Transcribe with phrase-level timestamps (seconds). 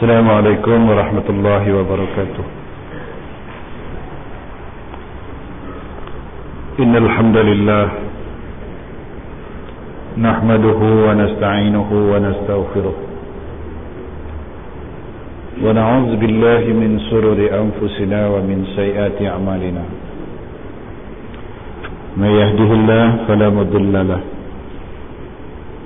[0.00, 2.44] السلام عليكم ورحمة الله وبركاته.
[6.80, 7.86] إن الحمد لله
[10.24, 12.96] نحمده ونستعينه ونستغفره
[15.64, 19.84] ونعوذ بالله من سرور أنفسنا ومن سيئات أعمالنا.
[22.16, 24.20] من يهده الله فلا مضل له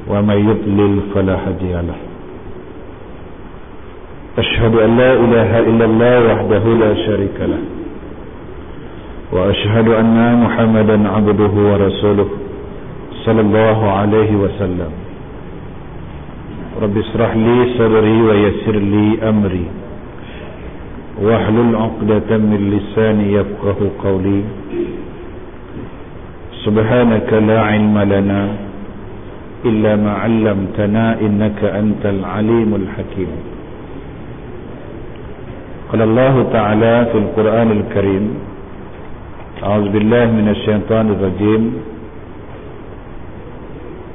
[0.06, 1.98] ومن يضلل فلا هادي له.
[4.38, 7.62] أشهد أن لا إله إلا الله وحده لا شريك له.
[9.32, 12.28] وأشهد أن محمدا عبده ورسوله
[13.24, 14.92] صلى الله عليه وسلم.
[16.82, 19.66] رب اشرح لي صدري ويسر لي أمري.
[21.22, 24.42] واحلل عقدة من لساني يفقه قولي.
[26.64, 28.42] سبحانك لا علم لنا
[29.64, 33.53] إلا ما علمتنا إنك أنت العليم الحكيم.
[35.94, 38.24] قال الله تعالى في القرآن الكريم
[39.62, 41.62] أعوذ بالله من الشيطان الرجيم.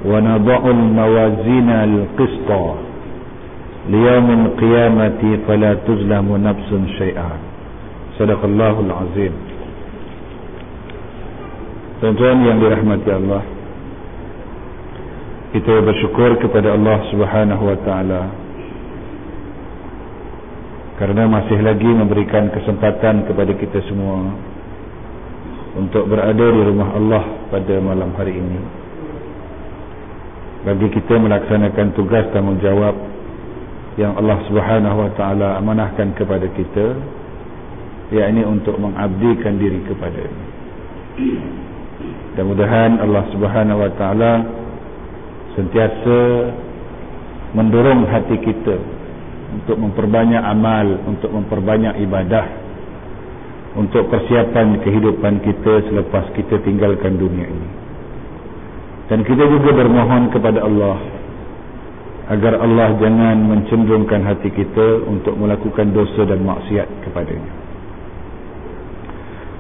[0.06, 2.50] ونضع الموازين القسط
[3.96, 6.70] ليوم القيامة فلا تظلم نفس
[7.00, 7.32] شيئا.
[8.20, 9.34] صدق الله العظيم.
[12.04, 13.44] Tuan-tuan yang Allah
[15.56, 18.49] Kita bersyukur kepada Allah subhanahu wa ta'ala
[21.00, 24.36] Karena masih lagi memberikan kesempatan kepada kita semua
[25.80, 28.60] Untuk berada di rumah Allah pada malam hari ini.
[30.68, 32.92] Bagi kita melaksanakan tugas tanggungjawab
[33.96, 34.40] Yang Allah
[35.16, 37.00] ta'ala amanahkan kepada kita
[38.12, 40.24] yakni untuk mengabdikan diri kepada
[42.36, 43.24] Mudah-mudahan Allah
[43.96, 44.34] Taala
[45.56, 46.20] sentiasa
[47.56, 48.99] mendorong hati kita
[49.54, 52.46] untuk memperbanyak amal, untuk memperbanyak ibadah,
[53.78, 57.70] untuk persiapan kehidupan kita selepas kita tinggalkan dunia ini.
[59.10, 60.98] Dan kita juga bermohon kepada Allah
[62.30, 67.54] agar Allah jangan mencenderungkan hati kita untuk melakukan dosa dan maksiat kepadanya.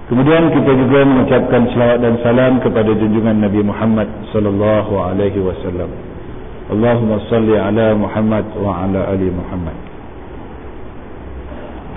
[0.10, 5.90] Kemudian kita juga mengucapkan selawat dan salam kepada junjungan Nabi Muhammad sallallahu alaihi wasallam.
[6.70, 9.89] Allahumma salli ala Muhammad wa ala ali Muhammad.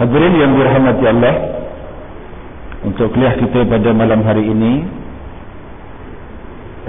[0.03, 1.37] Hadirin yang dirahmati Allah,
[2.83, 4.83] untuk kuliah kita pada malam hari ini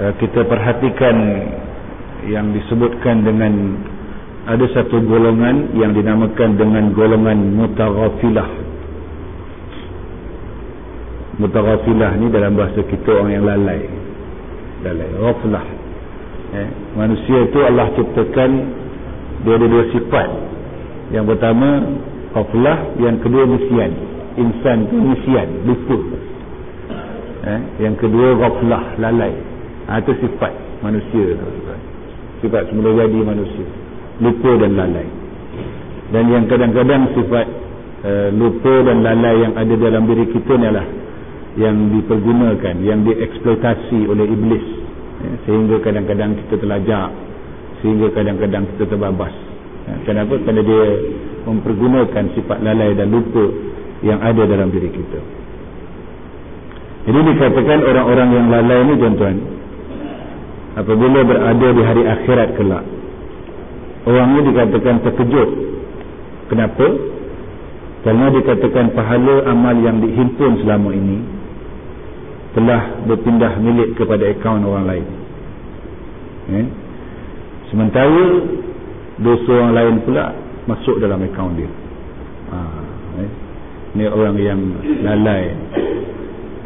[0.02, 1.14] eh, kita perhatikan
[2.26, 3.78] yang disebutkan dengan
[4.50, 8.50] ada satu golongan yang dinamakan dengan golongan mutaghafilah.
[11.38, 13.94] Mutaghafilah ni dalam bahasa kita orang yang lalai.
[14.82, 15.66] Lalai ghaflah.
[16.50, 18.50] Eh, manusia itu Allah ciptakan
[19.46, 20.28] dia ada dua sifat.
[21.14, 21.70] Yang pertama
[22.34, 23.94] ghaflah yang kedua misian
[24.34, 25.98] insan tu misian lupa.
[27.44, 29.32] Eh, yang kedua ghaflah lalai.
[29.86, 31.38] Ha, itu sifat manusia
[32.44, 33.66] sifat semula jadi manusia.
[34.20, 35.08] Lupa dan lalai.
[36.12, 37.46] Dan yang kadang-kadang sifat
[38.04, 40.86] uh, lupa dan lalai yang ada dalam diri kita ni adalah
[41.56, 44.66] yang dipergunakan yang dieksploitasi oleh iblis.
[45.24, 47.08] Ya, sehingga kadang-kadang kita terlajak
[47.80, 49.34] sehingga kadang-kadang kita terbabas.
[49.88, 50.36] Ya, kenapa?
[50.44, 50.84] kerana dia
[51.44, 53.44] mempergunakan sifat lalai dan lupa
[54.04, 55.20] yang ada dalam diri kita
[57.04, 59.36] jadi dikatakan orang-orang yang lalai ni tuan-tuan
[60.74, 62.84] apabila berada di hari akhirat kelak
[64.04, 65.50] orang ni dikatakan terkejut
[66.52, 66.86] kenapa?
[68.04, 71.24] kerana dikatakan pahala amal yang dihimpun selama ini
[72.52, 75.06] telah berpindah milik kepada akaun orang lain
[76.52, 76.66] eh?
[77.72, 78.24] sementara
[79.24, 81.70] dosa orang lain pula masuk dalam akaun dia
[82.52, 82.58] ha,
[83.20, 83.30] eh?
[83.94, 84.60] ni orang yang
[85.04, 85.52] lalai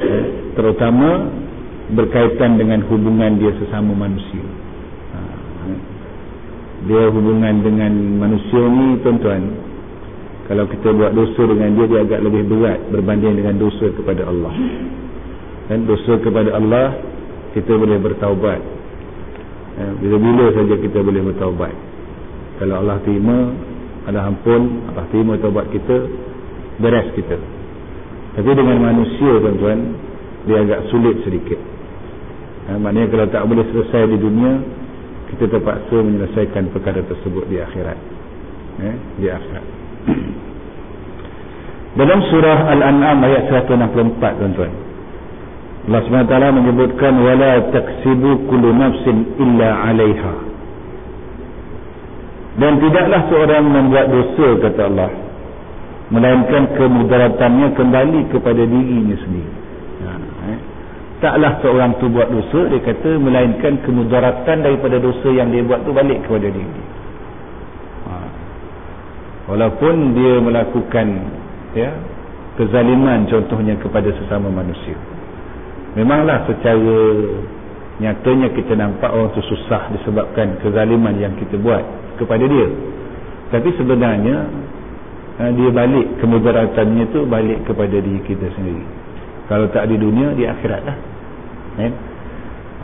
[0.03, 0.25] eh?
[0.55, 1.27] terutama
[1.93, 4.45] berkaitan dengan hubungan dia sesama manusia
[5.15, 5.21] ha,
[5.73, 5.81] eh?
[6.87, 7.93] dia hubungan dengan
[8.23, 9.43] manusia ni tuan-tuan
[10.49, 14.55] kalau kita buat dosa dengan dia dia agak lebih berat berbanding dengan dosa kepada Allah
[15.69, 16.97] dan dosa kepada Allah
[17.53, 18.61] kita boleh bertaubat
[19.77, 21.75] ya, bila-bila saja kita boleh bertaubat
[22.63, 23.53] kalau Allah terima
[24.09, 25.97] Allah ampun Allah terima taubat kita
[26.81, 27.37] beres kita.
[28.39, 29.79] Tapi dengan manusia tuan-tuan
[30.49, 31.61] dia agak sulit sedikit.
[32.69, 34.53] Ya, maknanya kalau tak boleh selesai di dunia
[35.29, 37.99] kita terpaksa menyelesaikan perkara tersebut di akhirat.
[38.81, 39.67] Ya, di akhirat.
[42.01, 44.73] Dalam surah Al-An'am ayat 164 tuan-tuan.
[45.89, 50.48] Allah SWT menyebutkan wala taksibu kullu nafsin illa 'alaiha.
[52.59, 55.11] Dan tidaklah seorang membuat dosa kata Allah.
[56.09, 59.53] Melainkan kemudaratannya kembali kepada dirinya sendiri.
[60.03, 60.11] Ha,
[60.49, 60.59] eh?
[61.19, 65.91] taklah seorang tu buat dosa dia kata melainkan kemudaratan daripada dosa yang dia buat tu
[65.91, 66.83] balik kepada diri
[68.07, 68.15] ha.
[69.51, 71.07] walaupun dia melakukan
[71.75, 71.91] ya
[72.55, 74.99] kezaliman contohnya kepada sesama manusia.
[75.95, 76.99] Memanglah secara
[77.99, 81.83] nyatanya kita nampak orang tu susah disebabkan kezaliman yang kita buat
[82.19, 82.69] kepada dia.
[83.49, 84.37] Tapi sebenarnya
[85.41, 88.85] ha, dia balik kemudaratannya tu balik kepada diri kita sendiri.
[89.49, 90.99] Kalau tak di dunia di akhirat lah.
[91.79, 91.93] Eh?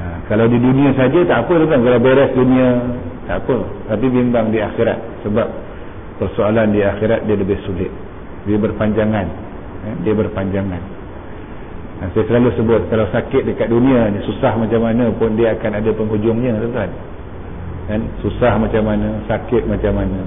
[0.01, 1.81] ha, kalau di dunia saja tak apa kan.
[1.85, 2.69] Kalau beres dunia
[3.29, 3.57] tak apa.
[3.93, 5.27] Tapi bimbang di akhirat.
[5.29, 5.47] Sebab
[6.23, 7.93] persoalan di akhirat dia lebih sulit.
[8.49, 9.27] Dia berpanjangan.
[9.85, 9.97] Eh?
[10.01, 10.83] dia berpanjangan.
[12.01, 15.79] Ha, saya selalu sebut kalau sakit dekat dunia ni susah macam mana pun dia akan
[15.79, 16.91] ada penghujungnya tuan-tuan
[17.91, 18.01] kan?
[18.25, 19.25] Susah macam mana?
[19.29, 20.21] Sakit macam mana?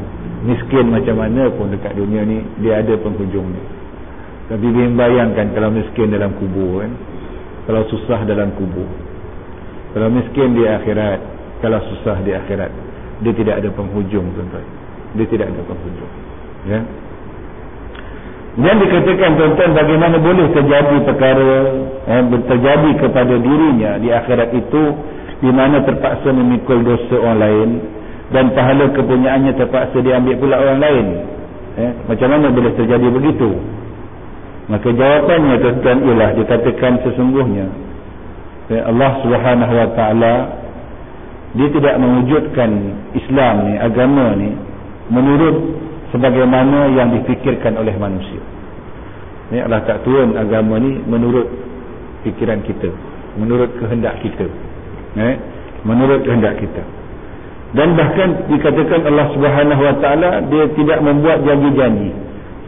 [0.46, 3.62] Miskin macam mana pun dekat dunia ni dia ada penghujung ni.
[4.48, 4.66] Tapi
[4.96, 6.92] bayangkan kalau miskin dalam kubur kan?
[7.68, 8.88] Kalau susah dalam kubur.
[9.92, 11.20] Kalau miskin di akhirat
[11.60, 12.70] kalau susah di akhirat
[13.26, 14.68] dia tidak ada penghujung tuan-tuan.
[15.18, 16.14] Dia tidak ada penghujung
[16.68, 16.82] ya?
[18.58, 21.50] Dan dikatakan tuan-tuan bagaimana boleh terjadi perkara
[22.10, 24.84] eh, terjadi kepada dirinya di akhirat itu
[25.38, 27.70] di mana terpaksa memikul dosa orang lain
[28.34, 31.06] dan pahala kepunyaannya terpaksa diambil pula orang lain.
[31.78, 33.50] Eh, macam mana boleh terjadi begitu?
[34.68, 37.66] Maka jawapannya tuan-tuan ialah dikatakan sesungguhnya
[38.74, 40.34] eh, Allah subhanahu wa ta'ala
[41.56, 42.70] dia tidak mewujudkan
[43.16, 44.52] Islam ni, agama ni
[45.08, 45.56] menurut
[46.12, 48.42] sebagaimana yang difikirkan oleh manusia.
[49.56, 51.48] Eh, Allah tak turun agama ni menurut
[52.28, 52.92] fikiran kita
[53.40, 54.50] menurut kehendak kita
[55.18, 55.36] eh,
[55.84, 56.84] menurut kehendak kita.
[57.76, 62.16] Dan bahkan dikatakan Allah Subhanahu Wa Taala dia tidak membuat janji-janji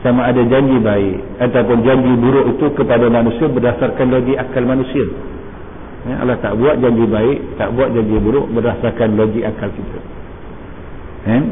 [0.04, 5.06] sama ada janji baik ataupun janji buruk itu kepada manusia berdasarkan logik akal manusia.
[6.08, 10.00] Eh, Allah tak buat janji baik tak buat janji buruk berdasarkan logik akal kita.
[11.20, 11.44] Eh?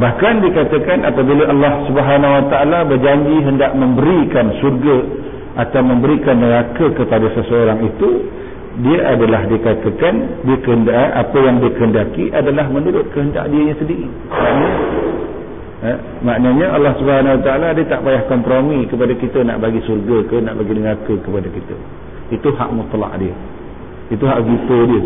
[0.00, 4.96] bahkan dikatakan apabila Allah Subhanahu Wa Taala berjanji hendak memberikan surga
[5.66, 8.08] atau memberikan neraka kepada seseorang itu
[8.78, 10.14] dia adalah dikatakan
[10.46, 14.06] dia kehendak apa yang dikehendaki adalah menurut kehendak dia sendiri.
[14.30, 14.70] Maknanya,
[15.82, 20.16] eh, maknanya Allah Subhanahu Wa Taala dia tak payah kompromi kepada kita nak bagi surga
[20.30, 21.76] ke nak bagi neraka kepada kita.
[22.30, 23.34] Itu hak mutlak dia.
[24.14, 25.02] Itu hak gitu dia.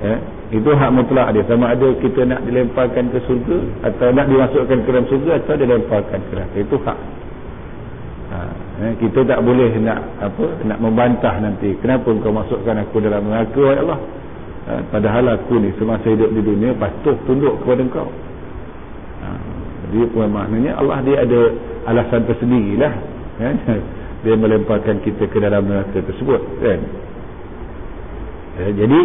[0.00, 0.18] Eh,
[0.60, 1.42] itu hak mutlak dia.
[1.48, 3.58] Sama ada kita nak dilemparkan ke surga
[3.88, 6.56] atau nak dimasukkan ke dalam surga atau dilemparkan ke neraka.
[6.60, 6.98] Itu hak
[8.80, 11.76] eh, kita tak boleh nak apa nak membantah nanti.
[11.84, 14.00] Kenapa kau masukkan aku dalam neraka ya Allah?
[14.70, 18.08] Eh, padahal aku ni semasa hidup di dunia patuh tunduk kepada engkau.
[19.24, 19.38] Eh,
[19.90, 21.40] jadi maknanya Allah dia ada
[21.90, 22.94] alasan tersendiri lah
[23.42, 23.80] eh,
[24.22, 26.80] dia melemparkan kita ke dalam neraka tersebut kan?
[28.60, 29.00] Jadi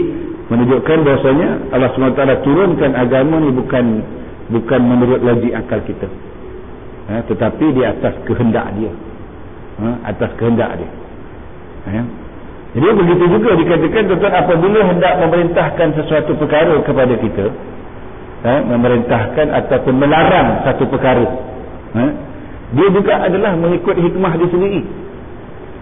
[0.51, 4.03] menunjukkan bahasanya Allah SWT turunkan agama ni bukan
[4.51, 6.11] bukan menurut logik akal kita.
[7.07, 8.91] Tetapi di atas kehendak dia
[9.81, 10.89] ha, atas kehendak dia
[11.91, 12.01] ha.
[12.75, 17.45] jadi begitu juga dikatakan tuan apabila hendak memerintahkan sesuatu perkara kepada kita
[18.45, 21.25] ha, memerintahkan ataupun melarang satu perkara
[21.95, 22.05] ha,
[22.75, 24.81] dia juga adalah mengikut hikmah dia sendiri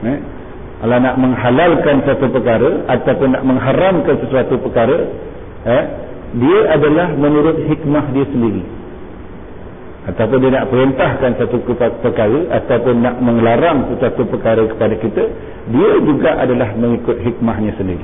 [0.06, 0.14] ha.
[0.84, 4.98] kalau nak menghalalkan satu perkara ataupun nak mengharamkan sesuatu perkara
[5.70, 5.78] ha,
[6.34, 8.83] dia adalah menurut hikmah dia sendiri
[10.04, 11.64] ataupun dia nak perintahkan satu
[12.04, 15.24] perkara ataupun nak mengelarang satu perkara kepada kita
[15.72, 18.04] dia juga adalah mengikut hikmahnya sendiri.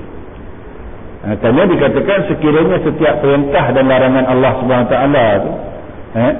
[1.19, 4.95] Ha, kerana dikatakan sekiranya setiap perintah dan larangan Allah SWT
[6.15, 6.33] eh,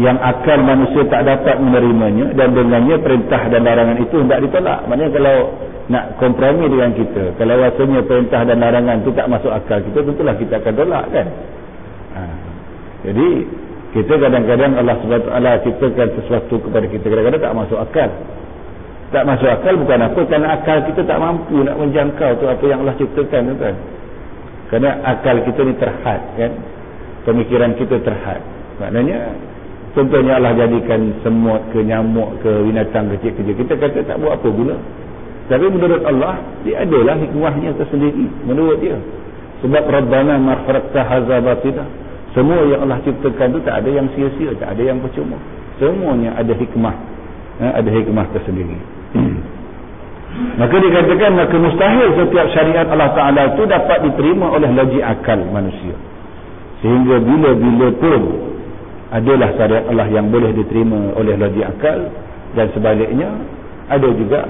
[0.00, 4.88] yang akal manusia tak dapat menerimanya dan dengannya perintah dan larangan itu tidak ditolak.
[4.88, 5.36] Maknanya kalau
[5.92, 10.34] nak kompromi dengan kita kalau rasanya perintah dan larangan itu tak masuk akal kita tentulah
[10.40, 11.26] kita akan tolak kan?
[12.16, 12.22] Ha,
[13.04, 13.28] jadi
[13.92, 17.04] kita kadang-kadang Allah SWT ciptakan sesuatu kepada kita.
[17.12, 18.08] Kadang-kadang tak masuk akal.
[19.12, 20.20] Tak masuk akal bukan apa.
[20.24, 23.76] Kerana akal kita tak mampu nak menjangkau tu apa yang Allah ciptakan tu kan.
[24.72, 26.52] Kerana akal kita ni terhad kan.
[27.28, 28.40] Pemikiran kita terhad.
[28.80, 29.36] Maknanya
[29.92, 33.60] contohnya Allah jadikan semut ke nyamuk ke binatang kecil-kecil.
[33.60, 34.76] Kita kata tak buat apa guna
[35.52, 38.24] tapi menurut Allah dia adalah hikmahnya tersendiri.
[38.48, 38.96] Menurut dia.
[39.60, 41.86] Sebab Rabbana marfarakta hazabatidah
[42.32, 45.36] semua yang Allah ciptakan tu tak ada yang sia-sia, tak ada yang percuma.
[45.76, 46.96] Semuanya ada hikmah.
[47.60, 48.78] Ha, ada hikmah tersendiri.
[50.60, 55.92] maka dikatakan maka mustahil setiap syariat Allah Taala itu dapat diterima oleh logik akal manusia.
[56.80, 58.22] sehingga bila-bila pun
[59.12, 62.08] adalah syariat Allah yang boleh diterima oleh logik akal
[62.56, 63.28] dan sebaliknya
[63.92, 64.48] ada juga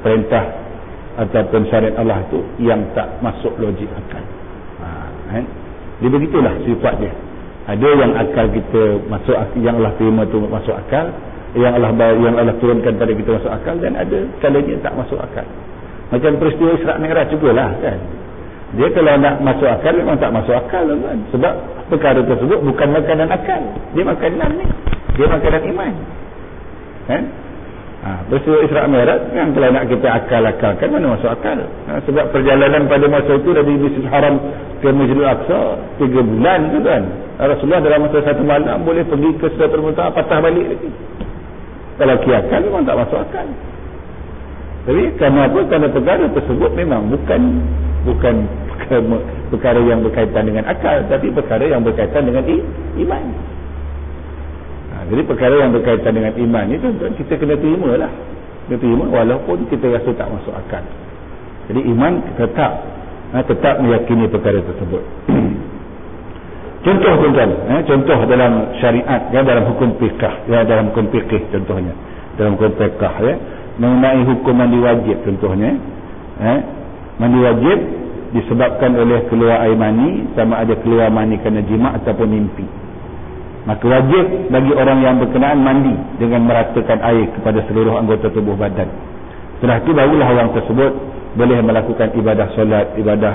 [0.00, 0.44] perintah
[1.20, 4.24] ataupun syariat Allah itu yang tak masuk logik akal
[4.80, 5.44] ha, kan?
[5.98, 7.12] Dia begitulah sifat dia.
[7.68, 11.12] Ada yang akal kita masuk yang Allah terima tu masuk akal
[11.52, 15.44] yang Allah yang Allah turunkan pada kita masuk akal dan ada kalanya tak masuk akal.
[16.08, 17.98] Macam peristiwa Isra Mi'raj lah kan?
[18.68, 21.52] Dia kalau nak masuk akal memang tak masuk akal kan sebab
[21.92, 23.62] perkara tersebut bukan makanan akal.
[23.92, 24.66] Dia makanan ni.
[25.18, 25.92] Dia makanan iman.
[27.08, 27.22] Kan?
[27.98, 31.58] Ha, peristiwa Isra Mi'raj kan kalau nak kita akal-akalkan mana masuk akal.
[31.90, 34.36] Ha, sebab perjalanan pada masa itu dari Masjidil Haram
[34.78, 35.60] ke Masjidil Aqsa
[35.98, 37.02] 3 bulan tu kan.
[37.38, 40.90] Rasulullah dalam masa satu malam boleh pergi ke Sidratul Muntaha patah balik lagi.
[41.98, 43.46] Kalau kiakan memang tak masuk akal.
[44.86, 45.58] Tapi kerana apa?
[45.66, 47.40] Kerana perkara tersebut memang bukan
[48.06, 48.34] bukan
[49.50, 52.44] perkara yang berkaitan dengan akal tapi perkara yang berkaitan dengan
[52.96, 53.24] iman.
[54.94, 56.86] Ha, jadi perkara yang berkaitan dengan iman itu
[57.20, 58.12] kita kena terima lah
[58.66, 60.84] kena terima walaupun kita rasa tak masuk akal.
[61.68, 62.72] Jadi iman tetap
[63.34, 65.02] ha, tetap meyakini perkara tersebut
[66.78, 71.90] Contoh tuan-tuan, eh, contoh dalam syariat ya dalam hukum fikah, ya dalam hukum fikih contohnya.
[72.38, 73.34] Dalam hukum fikah ya,
[73.82, 75.74] mengenai hukum mandi wajib contohnya.
[76.38, 76.58] Eh,
[77.18, 77.78] mandi wajib
[78.30, 82.64] disebabkan oleh keluar air mani sama ada keluar mani kerana jima' ataupun mimpi.
[83.66, 85.92] Maka wajib bagi orang yang berkenaan mandi
[86.22, 88.86] dengan meratakan air kepada seluruh anggota tubuh badan.
[89.58, 90.92] Setelah itu barulah orang tersebut
[91.38, 93.34] boleh melakukan ibadah solat, ibadah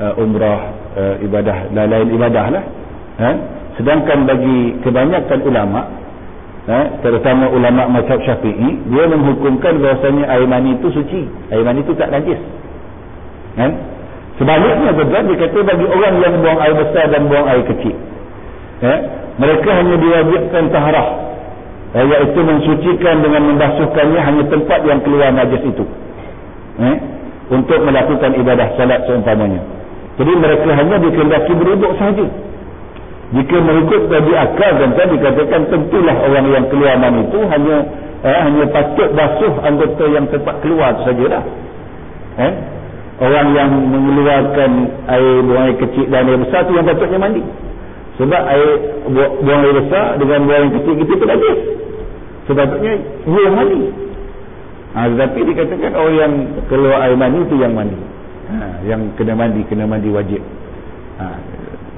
[0.00, 2.64] uh, umrah, uh, ibadah lain-lain ibadah lah
[3.20, 3.30] ha?
[3.76, 5.80] sedangkan bagi kebanyakan ulama
[6.68, 6.78] ha?
[7.00, 12.08] terutama ulama mazhab syafi'i dia menghukumkan bahasanya air mani itu suci air mani itu tak
[12.12, 12.40] najis
[13.58, 13.66] ha?
[14.40, 17.96] sebaliknya betul dia kata bagi orang yang buang air besar dan buang air kecil
[18.84, 18.94] ha?
[19.40, 21.08] mereka hanya diwajibkan taharah
[21.96, 21.98] ha?
[22.00, 25.84] iaitu mensucikan dengan membasuhkannya hanya tempat yang keluar najis itu
[26.80, 27.11] ha?
[27.50, 29.62] Untuk melakukan ibadah salat seumpamanya
[30.20, 32.26] jadi mereka hanya dikendaki beruduk sahaja
[33.32, 37.76] jika mengikut tadi akal dan tadi katakan tentulah orang yang keluar itu hanya
[38.20, 41.42] eh, hanya patut basuh anggota yang tempat keluar itu sajalah.
[42.36, 42.52] Eh?
[43.24, 44.70] Orang yang mengeluarkan
[45.08, 47.42] air buang air kecil dan air besar itu yang patutnya mandi.
[48.20, 48.70] Sebab air
[49.16, 51.58] buang air besar dengan buang air kecil itu najis.
[52.44, 53.80] Sepatutnya dia mandi.
[54.92, 56.32] Ha, tetapi dikatakan orang yang
[56.68, 57.96] keluar air mani itu yang mandi.
[58.52, 60.42] Ha, yang kena mandi, kena mandi wajib.
[61.16, 61.26] Ha,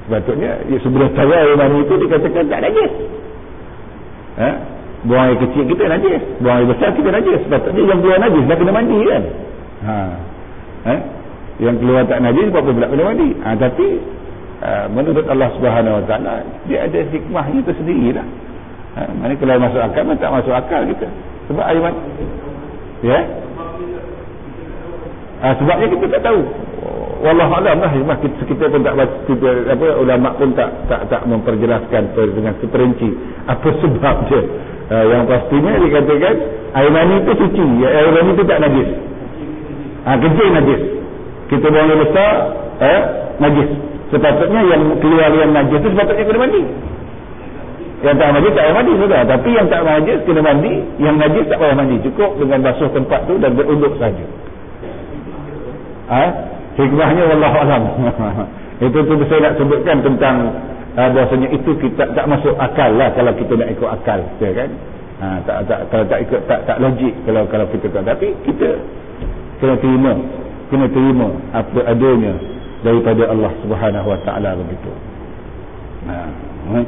[0.05, 2.91] Sepatutnya ya, sebelah cara air mani itu dikatakan tak najis.
[4.37, 4.49] Ha?
[5.09, 6.21] Buang air kecil kita najis.
[6.45, 7.39] Buang air besar kita najis.
[7.41, 9.23] Sepatutnya yang keluar najis dah kena mandi kan.
[9.81, 9.97] Ha?
[10.85, 10.95] Ha?
[11.57, 13.29] Yang keluar tak najis apa pula kena mandi.
[13.41, 13.87] Ha, tapi
[14.61, 18.27] uh, menurut Allah Subhanahu Taala dia ada hikmahnya tersendiri lah.
[19.01, 19.09] Ha?
[19.09, 21.07] Mana kalau masuk akal mana tak masuk akal kita.
[21.49, 21.99] Sebab air mani.
[23.03, 23.19] Ya?
[25.43, 26.41] Ha, sebabnya kita tak tahu.
[27.25, 31.25] Wallah alam lah hikmah kita, kita pun tak kita, apa ulama pun tak tak tak
[31.25, 33.09] memperjelaskan dengan seperinci
[33.49, 34.41] apa sebab dia.
[34.85, 36.35] Uh, yang pastinya dikatakan
[36.77, 37.65] air mani itu suci.
[37.81, 38.89] Ya, air mani itu tak najis.
[40.05, 40.81] Ha, kecil najis.
[41.49, 42.31] Kita buang air besar
[42.79, 43.01] eh,
[43.41, 43.69] najis.
[44.13, 46.61] Sepatutnya yang keluar yang najis itu sepatutnya kena mandi
[48.03, 49.21] yang tak najis tak payah mandi sudah.
[49.23, 50.73] Tapi yang tak najis kena mandi.
[50.99, 51.95] Yang najis tak payah mandi.
[52.03, 54.25] Cukup dengan basuh tempat tu dan berunduk saja.
[56.05, 56.23] Ha?
[56.75, 57.83] hikmahnya Allah alam.
[58.85, 60.51] Itu tu saya nak sebutkan tentang
[60.99, 64.19] uh, bahasanya itu kita tak masuk akal lah kalau kita nak ikut akal.
[64.43, 64.69] Ya kan?
[65.15, 68.75] Ha, tak, tak, kalau tak ikut tak, tak logik kalau kalau kita tak tapi kita
[69.63, 70.11] kena terima.
[70.67, 72.35] Kena terima apa adanya
[72.83, 74.91] daripada Allah subhanahu wa ta'ala begitu.
[76.11, 76.15] Ha,
[76.75, 76.79] ha.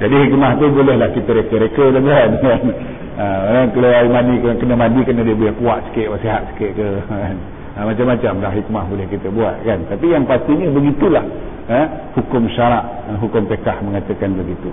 [0.00, 5.36] Jadi hikmah tu bolehlah kita reka-reka dengan ha, orang keluar mandi kena mandi kena dia
[5.36, 7.36] biar kuat sikit sihat sikit ke kan.
[7.76, 9.84] Ha, macam-macam dah hikmah boleh kita buat kan.
[9.92, 11.24] Tapi yang pastinya begitulah
[11.68, 11.80] ha,
[12.16, 14.72] hukum syarak hukum pekah mengatakan begitu.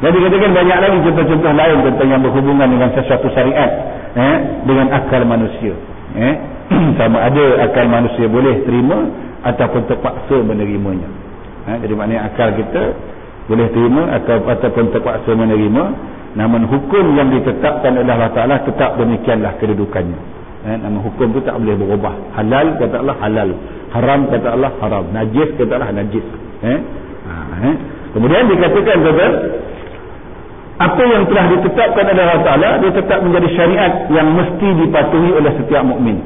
[0.00, 3.70] Jadi katakan banyak lagi contoh-contoh lain tentang yang berhubungan dengan sesuatu syariat
[4.16, 5.76] eh, dengan akal manusia
[6.16, 6.34] eh.
[7.02, 9.10] sama ada akal manusia boleh terima
[9.44, 11.10] ataupun terpaksa menerimanya.
[11.68, 12.82] Eh, jadi maknanya akal kita
[13.48, 15.84] boleh terima atau, ataupun terpaksa menerima
[16.38, 20.20] namun hukum yang ditetapkan oleh Allah Ta'ala tetap demikianlah kedudukannya
[20.66, 23.50] eh, nama hukum tu tak boleh berubah halal kata Allah halal
[23.90, 26.24] haram kata Allah haram najis kata Allah najis
[26.62, 26.78] eh?
[27.26, 27.34] Ha,
[27.66, 27.74] eh?
[28.14, 29.26] kemudian dikatakan kata
[30.80, 35.52] apa yang telah ditetapkan oleh Allah Ta'ala dia tetap menjadi syariat yang mesti dipatuhi oleh
[35.60, 36.16] setiap mukmin.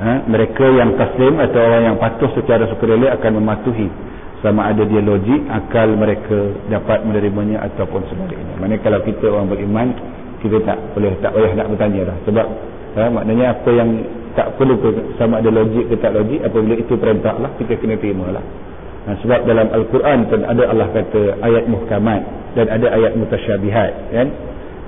[0.00, 0.18] Eh?
[0.26, 3.86] mereka yang taslim atau orang yang patuh secara sukarela akan mematuhi
[4.40, 8.56] sama ada dia logik akal mereka dapat menerimanya ataupun sebaliknya.
[8.56, 9.92] Mana kalau kita orang beriman
[10.40, 12.46] kita tak boleh tak payah nak bertanya dah sebab
[12.96, 13.90] ha, maknanya apa yang
[14.32, 14.80] tak perlu
[15.20, 18.44] sama ada logik ke tak logik apabila itu perintah Allah kita kena terima lah.
[19.04, 22.22] Ha, sebab dalam Al-Quran pun ada Allah kata ayat muhkamat
[22.56, 24.28] dan ada ayat mutasyabihat kan?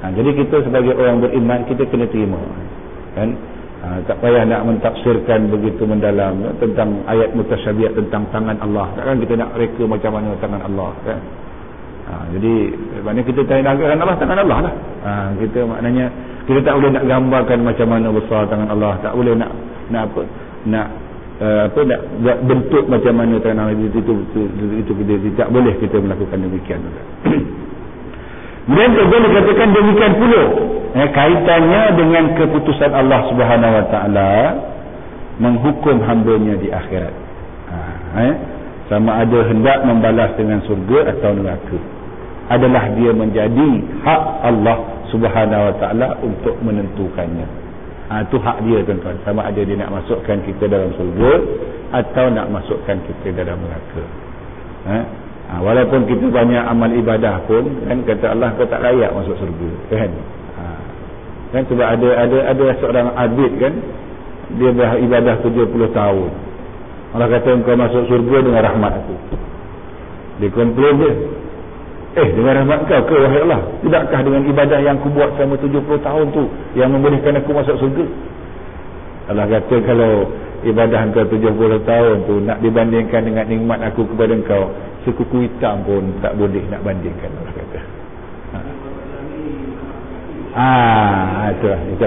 [0.00, 2.40] Ha, jadi kita sebagai orang beriman kita kena terima
[3.12, 3.36] kan
[3.82, 8.86] Ha, tak payah nak mentafsirkan begitu mendalam ya, tentang ayat mutasyabihat tentang tangan Allah.
[8.94, 11.18] Takkan kita nak reka macam mana tangan Allah kan?
[12.06, 12.54] Ha, jadi
[13.02, 14.74] maknanya kita tak nak Allah tangan Allah lah.
[15.02, 16.06] Ha, kita maknanya
[16.46, 19.02] kita tak boleh nak gambarkan macam mana besar tangan Allah.
[19.02, 19.50] Tak boleh nak
[19.90, 20.22] nak apa?
[20.62, 20.86] Nak
[21.42, 25.14] uh, apa nak buat bentuk macam mana tangan Allah itu itu itu, itu, itu kita
[25.26, 26.80] tidak boleh kita melakukan demikian.
[28.62, 30.42] Kemudian juga dikatakan demikian pula
[30.94, 34.32] eh, kaitannya dengan keputusan Allah Subhanahu Wa Taala
[35.42, 37.14] menghukum hambanya di akhirat.
[37.72, 37.78] Ha,
[38.22, 38.34] eh,
[38.86, 41.78] sama ada hendak membalas dengan surga atau neraka.
[42.52, 43.68] Adalah dia menjadi
[44.06, 44.78] hak Allah
[45.10, 47.48] Subhanahu Wa Taala untuk menentukannya.
[48.14, 49.18] Ha, itu hak dia tuan-tuan.
[49.26, 51.32] Sama ada dia nak masukkan kita dalam surga
[51.98, 54.04] atau nak masukkan kita dalam neraka.
[54.82, 55.04] Eh,
[55.52, 59.68] ha, walaupun kita banyak amal ibadah pun kan kata Allah kau tak layak masuk surga
[59.92, 60.10] kan?
[60.56, 60.64] Ha,
[61.52, 63.74] kan sebab ada ada ada seorang abid kan
[64.56, 66.30] dia beribadah 70 tahun.
[67.12, 69.16] Allah kata kau masuk surga dengan rahmat aku.
[70.40, 71.12] Dia komplain dia
[72.12, 73.60] eh dengan rahmat kau ke wahai Allah?
[73.84, 78.32] Tidakkah dengan ibadah yang aku buat selama 70 tahun tu yang membolehkan aku masuk surga
[79.30, 80.26] Allah kata kalau
[80.66, 84.66] ibadah kau 70 tahun tu nak dibandingkan dengan nikmat aku kepada kau
[85.04, 87.80] sekuku hitam pun tak boleh nak bandingkan Allah kata
[88.52, 88.58] ha.
[90.52, 92.04] Ah, itu lah, itu.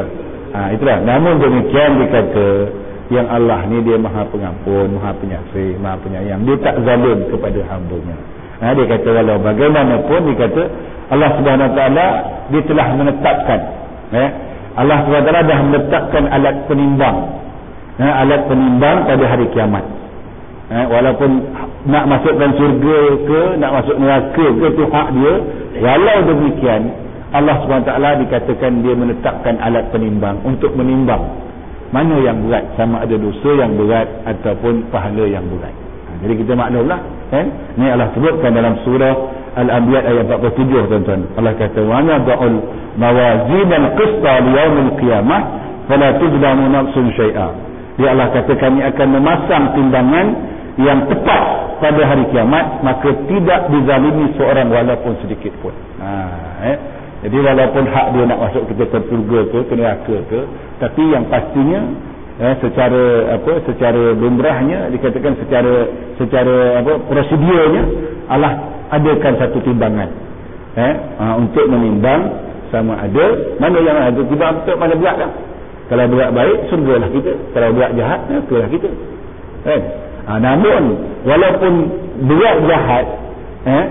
[0.54, 1.02] Ah, itulah.
[1.02, 2.70] Namun demikian dikata
[3.10, 6.46] yang Allah ni dia Maha Pengampun, Maha Penyayang, Maha Penyayang.
[6.46, 8.18] Dia tak zalim kepada hamba-Nya.
[8.62, 10.64] Ha, dia kata walau bagaimanapun dia kata
[11.12, 12.06] Allah Subhanahu taala
[12.54, 13.60] dia telah menetapkan
[14.16, 14.30] eh
[14.80, 17.18] Allah Subhanahu taala dah menetapkan alat penimbang.
[17.96, 19.84] Eh, alat penimbang pada hari kiamat.
[20.72, 21.48] Eh, walaupun
[21.86, 25.34] nak masukkan surga ke nak masuk neraka ke itu hak dia.
[25.76, 26.82] Walau demikian
[27.36, 27.92] Allah SWT
[28.26, 31.20] dikatakan dia menetapkan alat penimbang untuk menimbang
[31.94, 35.72] mana yang berat sama ada dosa yang berat ataupun pahala yang berat.
[35.72, 37.46] Ha, jadi kita maklumlah kan?
[37.78, 39.16] Ni Allah sebutkan dalam surah
[39.56, 41.22] Al-Anbiya ayat 47 tuan-tuan.
[41.40, 42.56] Allah kata wa nad'ul
[43.00, 45.42] mawazin al-qista li yaumil qiyamah
[45.88, 47.48] fala tuzlamu nafsun syai'a.
[47.96, 50.28] Dia Allah kata kami akan memasang timbangan
[50.76, 51.42] yang tepat
[51.82, 55.74] pada hari kiamat maka tidak dizalimi seorang walaupun sedikit pun.
[56.00, 56.12] Ha,
[56.72, 56.78] eh?
[57.26, 60.40] jadi walaupun hak dia nak masuk ke surga ke ke neraka ke
[60.78, 61.82] tapi yang pastinya
[62.38, 63.04] eh, secara
[63.40, 65.74] apa secara lumrahnya dikatakan secara
[66.22, 67.84] secara apa prosedurnya
[68.30, 68.54] Allah
[68.94, 70.10] adakan satu timbangan.
[70.76, 75.32] Eh, ha, untuk menimbang sama ada mana yang ada timbang betul mana berat lah
[75.86, 77.34] kalau berat baik surga lah kita.
[77.54, 78.90] Kalau berat jahat neraka kita.
[79.66, 79.82] Eh?
[80.26, 80.84] Ha, namun
[81.22, 81.74] walaupun
[82.26, 83.06] berat jahat
[83.70, 83.86] eh,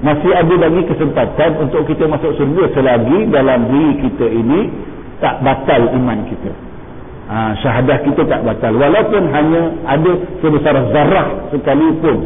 [0.00, 4.60] masih ada lagi kesempatan untuk kita masuk surga selagi dalam diri kita ini
[5.20, 6.52] tak batal iman kita.
[7.28, 12.24] Ha, syahadah kita tak batal walaupun hanya ada sebesar zarah sekalipun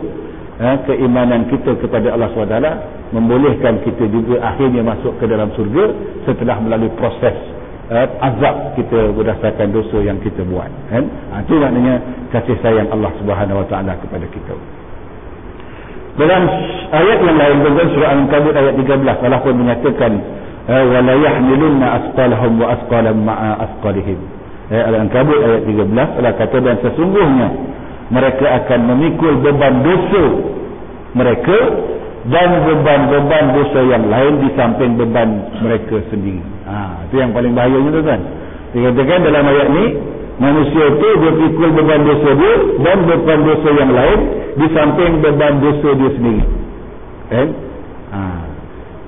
[0.63, 2.59] eh, keimanan kita kepada Allah SWT
[3.11, 5.85] membolehkan kita juga akhirnya masuk ke dalam surga
[6.31, 7.35] setelah melalui proses
[7.91, 11.05] uh, azab kita berdasarkan dosa yang kita buat kan?
[11.35, 11.99] Ha, itu maknanya
[12.31, 14.55] kasih sayang Allah Subhanahu wa taala kepada kita.
[16.19, 16.43] Dalam
[16.91, 20.13] ayat yang lain dalam surah Al-Ankabut ayat 13 Allah pun menyatakan
[20.67, 24.19] eh, wala yahmilunna asqalahum wa asqalam ma'a asqalihim.
[24.75, 27.49] Eh, Al-Ankabut ayat 13 Allah kata dan sesungguhnya
[28.11, 30.25] mereka akan memikul beban dosa
[31.15, 31.59] mereka
[32.29, 36.45] dan beban-beban dosa yang lain di samping beban mereka sendiri.
[36.69, 38.21] Ha, itu yang paling bahayanya tu kan.
[38.77, 39.85] Dikatakan dalam ayat ni,
[40.37, 42.55] manusia itu dia pikul beban dosa dia
[42.85, 44.19] dan beban dosa yang lain
[44.53, 46.43] di samping beban dosa dia sendiri.
[47.33, 47.49] Kan?
[48.13, 48.21] Ha,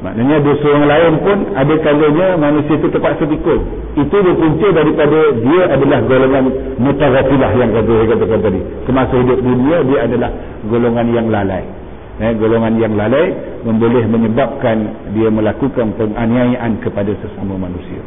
[0.01, 3.61] maknanya dosa yang lain pun ada kalanya manusia itu terpaksa pikul.
[3.93, 6.45] Itu berpunca daripada dia adalah golongan
[6.81, 8.61] mutarafilah yang kata, katakan tadi.
[8.89, 10.31] Semasa hidup dunia dia adalah
[10.65, 11.82] golongan yang lalai
[12.23, 13.35] eh, golongan yang lalai
[13.67, 17.99] memboleh menyebabkan dia melakukan penganiayaan kepada sesama manusia.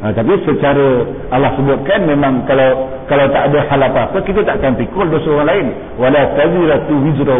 [0.00, 4.74] Ha, tapi secara Allah sebutkan memang kalau kalau tak ada hal apa-apa kita tak akan
[4.80, 5.66] pikul dosa orang lain.
[6.00, 7.36] Wala taziratu wizra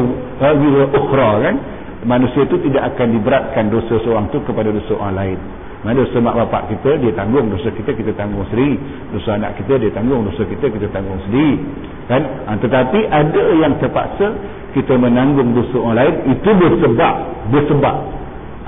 [0.54, 1.56] wizra ukhra kan?
[2.04, 5.40] Manusia itu tidak akan diberatkan dosa seorang tu kepada dosa orang lain
[5.80, 8.76] mana dosa mak bapak kita dia tanggung dosa kita kita tanggung sendiri.
[9.16, 11.56] Dosa anak kita dia tanggung dosa kita kita tanggung sendiri.
[12.04, 12.22] Kan?
[12.44, 14.28] Ha, tetapi ada yang terpaksa
[14.76, 17.14] kita menanggung dosa orang lain itu bersebab
[17.48, 17.96] bersebab.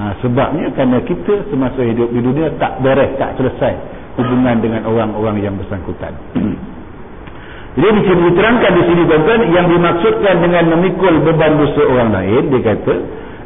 [0.00, 3.76] Ha, sebabnya kerana kita semasa hidup di dunia tak beres tak selesai
[4.16, 6.16] hubungan dengan orang-orang yang bersangkutan.
[7.76, 12.42] Jadi di sini diterangkan di sini tuan-tuan yang dimaksudkan dengan memikul beban dosa orang lain
[12.52, 12.94] dia kata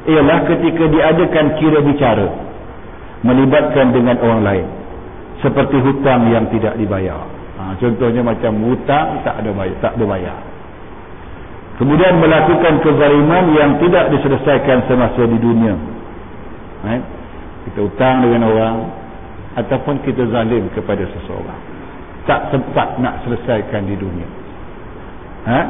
[0.06, 2.46] ialah ketika diadakan kira bicara
[3.24, 4.66] melibatkan dengan orang lain.
[5.40, 7.22] Seperti hutang yang tidak dibayar.
[7.56, 10.38] Ha, contohnya macam hutang tak ada bayar, tak ada bayar
[11.76, 15.76] kemudian melakukan kezaliman yang tidak diselesaikan semasa di dunia.
[16.80, 17.04] Right?
[17.66, 18.76] kita hutang dengan orang
[19.58, 21.60] ataupun kita zalim kepada seseorang.
[22.26, 24.28] Tak sempat nak selesaikan di dunia.
[25.50, 25.60] Ha?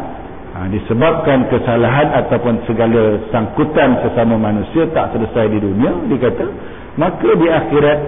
[0.56, 6.48] Ha, disebabkan kesalahan ataupun segala sangkutan sesama manusia tak selesai di dunia dikata
[6.96, 8.00] maka di akhirat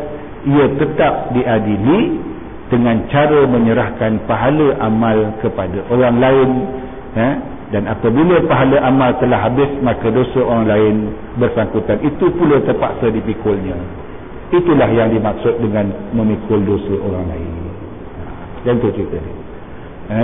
[0.49, 2.21] ia tetap diadili
[2.69, 6.51] dengan cara menyerahkan pahala amal kepada orang lain
[7.17, 7.29] ha?
[7.69, 10.97] dan apabila pahala amal telah habis maka dosa orang lain
[11.37, 13.77] bersangkutan itu pula terpaksa dipikulnya
[14.53, 17.53] itulah yang dimaksud dengan memikul dosa orang lain
[18.65, 19.33] ha, itu cerita ni
[20.13, 20.23] ha?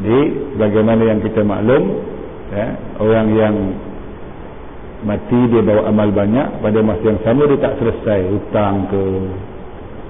[0.00, 0.20] jadi
[0.56, 2.00] bagaimana yang kita maklum
[2.56, 2.64] ha?
[3.00, 3.54] orang yang
[5.06, 8.20] mati dia bawa amal banyak pada masa yang sama dia tak selesai.
[8.30, 9.02] Hutang ke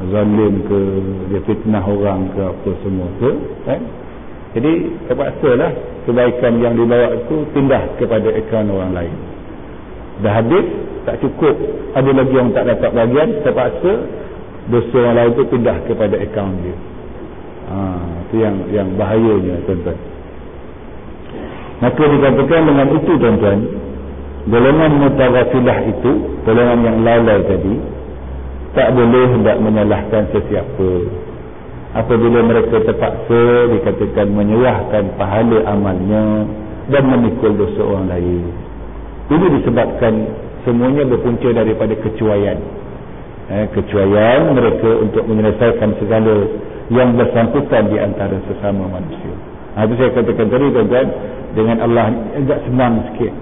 [0.09, 0.79] zalim ke
[1.29, 3.31] dia fitnah orang ke apa semua ke
[3.69, 3.77] ha?
[4.57, 4.73] jadi
[5.07, 5.73] terpaksa lah
[6.09, 9.17] kebaikan yang dibawa itu pindah kepada akaun orang lain.
[10.25, 10.67] Dah habis
[11.05, 11.55] tak cukup.
[11.95, 13.93] Ada lagi yang tak dapat bagian terpaksa
[14.73, 16.77] dosa orang lain itu pindah kepada akaun dia.
[17.71, 17.79] Ha,
[18.27, 19.99] itu yang yang bahayanya tuan-tuan.
[21.81, 23.59] Maka dikatakan dengan itu tuan-tuan
[24.49, 26.11] golongan mutagafilah itu
[26.49, 27.75] golongan yang lalai tadi
[28.73, 30.91] tak boleh hendak menyalahkan sesiapa.
[31.91, 33.43] Apabila mereka terpaksa
[33.75, 36.47] dikatakan menyerahkan pahala amalnya
[36.87, 38.47] dan memikul dosa orang lain.
[39.27, 40.15] Ini disebabkan
[40.63, 42.59] semuanya berpunca daripada kecuaian.
[43.51, 46.47] Eh, kecuaian mereka untuk menyelesaikan segala
[46.95, 49.35] yang bersangkutan di antara sesama manusia.
[49.75, 51.09] Ha, itu saya katakan tadi tuan-tuan.
[51.51, 53.35] Dengan Allah agak senang sikit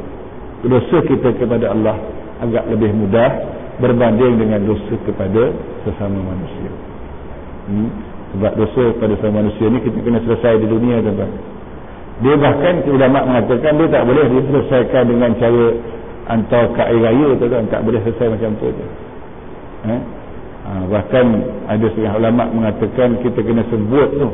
[0.67, 1.97] dosa kita kepada Allah
[2.43, 3.31] agak lebih mudah
[3.79, 5.55] berbanding dengan dosa kepada
[5.87, 6.71] sesama manusia.
[7.69, 7.91] Hmm?
[8.35, 11.33] sebab dosa pada sama manusia ni kita kena selesai di dunia tuan
[12.19, 15.67] dia bahkan ulama mengatakan dia tak boleh diselesaikan dengan cara
[16.29, 18.87] hantar ke air raya tuan tak boleh selesai macam tu je.
[19.89, 20.03] Eh?
[20.67, 21.25] ha, bahkan
[21.71, 24.29] ada setengah ulama mengatakan kita kena sebut tu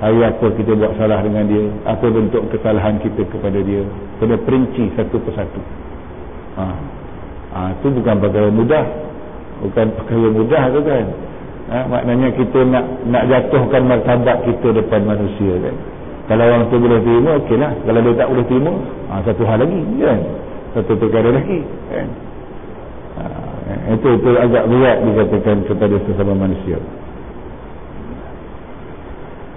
[0.00, 1.64] hari apa kita buat salah dengan dia?
[1.88, 3.82] Apa bentuk kesalahan kita kepada dia?
[4.20, 5.60] Kena perinci satu persatu.
[6.60, 6.64] Ha.
[7.56, 8.84] Ha, itu bukan perkara mudah.
[9.64, 11.04] Bukan perkara mudah tu kan?
[11.66, 15.76] Ha, maknanya kita nak nak jatuhkan martabat kita depan manusia kan?
[16.26, 17.72] Kalau orang tu boleh terima okey lah.
[17.86, 18.72] Kalau dia tak boleh terima
[19.08, 20.20] ha, satu hal lagi kan?
[20.76, 22.08] Satu perkara lagi kan?
[23.16, 23.24] Ha,
[23.96, 26.76] itu itu agak berat dikatakan kepada sesama manusia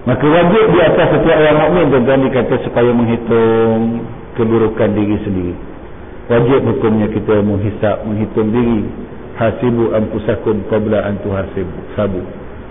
[0.08, 4.08] maka wajib di atas setiap orang mukmin tuan dikata supaya menghitung
[4.40, 5.56] keburukan diri sendiri.
[6.32, 8.82] Wajib hukumnya kita menghisap menghitung diri.
[9.36, 12.24] Hasibu anfusakum qabla an tuhasibu sabu.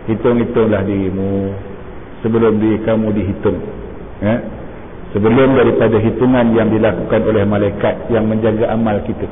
[0.09, 1.53] Hitung-hitunglah dirimu
[2.25, 3.61] sebelum diri kamu dihitung
[4.25, 4.37] ya.
[5.17, 9.25] Sebelum daripada hitungan yang dilakukan oleh malaikat yang menjaga amal kita.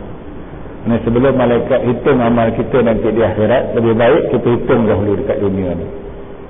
[0.88, 5.40] Nah sebelum malaikat hitung amal kita nanti di akhirat lebih baik kita hitung dahulu dekat
[5.40, 6.05] dunia ni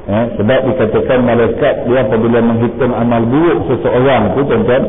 [0.06, 4.82] ya sebab dikatakan malaikat dia apabila menghitung amal buruk seseorang tu tuan-tuan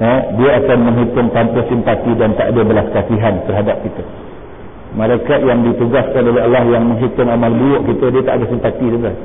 [0.00, 4.02] ya, dia akan menghitung tanpa simpati dan tak ada belas kasihan terhadap kita.
[4.96, 9.16] Malaikat yang ditugaskan oleh Allah yang menghitung amal buruk kita dia tak ada simpati kan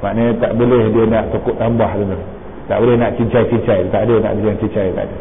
[0.00, 2.04] maknanya tak boleh dia nak tokok tambah tu
[2.64, 5.16] tak boleh nak cincai-cincai tak ada nak dia cincai tak ada.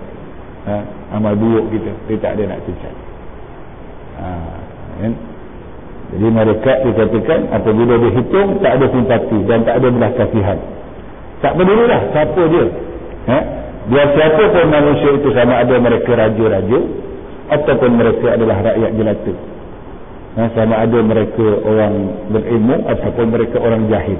[0.69, 0.75] Ha?
[1.17, 2.95] amal buruk kita dia tak ada nak cincai.
[4.19, 4.27] Ha,
[4.99, 5.13] kan?
[6.09, 10.57] Jadi malaikat dikatakan apabila dia hitung tak ada simpati dan tak ada belas kasihan.
[11.39, 12.65] Tak lah siapa dia.
[13.29, 13.39] Ha?
[13.89, 16.79] biar siapa pun manusia itu sama ada mereka raja-raja
[17.49, 19.33] ataupun mereka adalah rakyat jelata.
[20.37, 21.93] Ha, sama ada mereka orang
[22.33, 24.19] berilmu ataupun mereka orang jahil.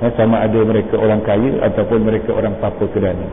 [0.00, 3.28] Ha, sama ada mereka orang kaya ataupun mereka orang papa kedana.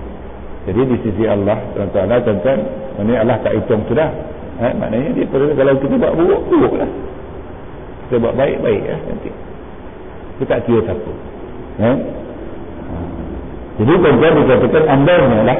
[0.67, 2.59] Jadi di sisi Allah tuan-tuan tuan-tuan
[2.99, 4.11] ini Allah tak hitung sudah
[4.59, 6.91] ha, maknanya dia kalau kita buat buruk buruk lah
[8.07, 9.29] kita buat baik baik lah nanti
[10.39, 10.95] kita kira ha?
[11.91, 11.91] ha.
[13.83, 15.59] jadi tuan-tuan dikatakan andainya lah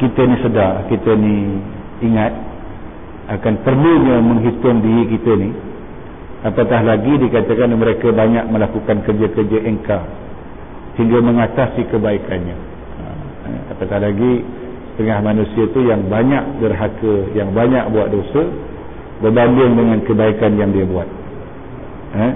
[0.00, 1.60] kita ni sedar kita ni
[2.00, 2.32] ingat
[3.28, 5.50] akan perlunya menghitung diri kita ni
[6.40, 10.08] apatah lagi dikatakan mereka banyak melakukan kerja-kerja engkar
[10.96, 13.04] hingga mengatasi kebaikannya ha,
[13.44, 14.40] eh, apatah lagi
[14.96, 18.48] setengah manusia itu yang banyak derhaka yang banyak buat dosa
[19.20, 21.23] berbanding dengan kebaikan yang dia buat
[22.14, 22.32] eh?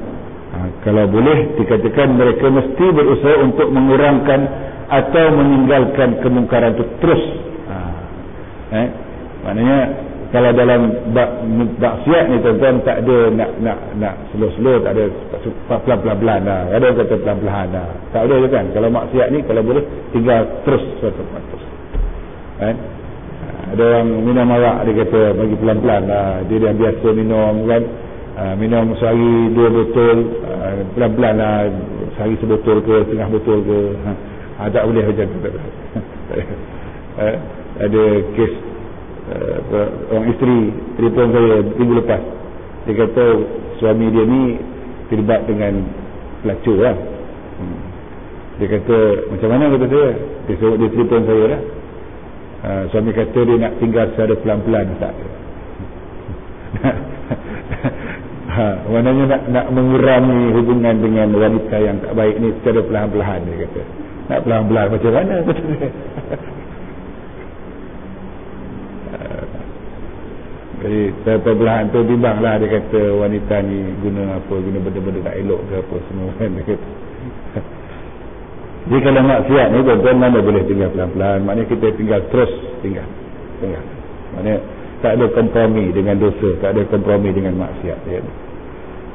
[0.54, 4.40] ha, kalau boleh dikatakan mereka mesti berusaha untuk mengurangkan
[4.88, 7.22] atau meninggalkan kemungkaran itu terus.
[7.68, 7.76] Ha,
[8.74, 8.88] eh?
[9.46, 9.78] maknanya
[10.28, 11.40] kalau dalam bak,
[11.80, 15.08] maksiat ni tuan-tuan tak ada nak nak nak slow-slow tak ada
[15.88, 16.68] pelan-pelan lah.
[16.68, 17.88] Ada yang kata pelan-pelan lah.
[18.12, 18.64] Tak ada kan.
[18.76, 21.64] Kalau maksiat ni kalau boleh tinggal terus satu terus.
[22.60, 22.76] Kan
[23.68, 26.30] ada orang minum arak dia kata bagi pelan-pelan lah.
[26.44, 27.82] Dia dah biasa minum kan
[28.38, 31.66] uh, minum sehari dua botol uh, pelan-pelan lah
[32.14, 33.78] sehari sebotol ke setengah botol ke.
[34.06, 34.10] Ha,
[34.58, 35.38] ha, tak boleh macam tu
[37.18, 37.36] uh,
[37.78, 38.02] ada
[38.38, 38.52] kes
[39.34, 39.58] uh,
[40.14, 40.58] orang isteri
[40.96, 42.22] telefon saya minggu lepas.
[42.86, 43.24] Dia kata
[43.82, 44.42] suami dia ni
[45.10, 45.82] terlibat dengan
[46.46, 46.96] pelacur lah.
[47.58, 47.78] Hmm.
[48.62, 48.98] dia kata
[49.34, 49.64] macam mana?
[49.74, 50.08] Kata saya
[50.46, 51.62] dia, dia telefon saya lah.
[52.58, 55.14] Ha, suami kata dia nak tinggal secara pelan-pelan tak
[58.58, 63.62] ha, maknanya nak, nak mengurangi hubungan dengan wanita yang tak baik ni secara pelan-pelan dia
[63.62, 63.82] kata
[64.28, 65.36] nak pelan-pelan macam mana
[69.14, 69.18] ha,
[70.82, 75.74] jadi pelan-pelan tu bimbanglah dia kata wanita ni guna apa guna benda-benda tak elok ke
[75.78, 76.90] apa semua kan dia kata
[78.88, 81.44] jadi kalau maksiat ni tuan-tuan mana boleh tinggal pelan-pelan.
[81.44, 82.48] Maknanya kita tinggal terus
[82.80, 83.04] tinggal.
[83.60, 83.84] tinggal.
[84.32, 84.58] Maknanya
[85.04, 86.56] tak ada kompromi dengan dosa.
[86.64, 88.00] Tak ada kompromi dengan maksiat.
[88.08, 88.24] Ya.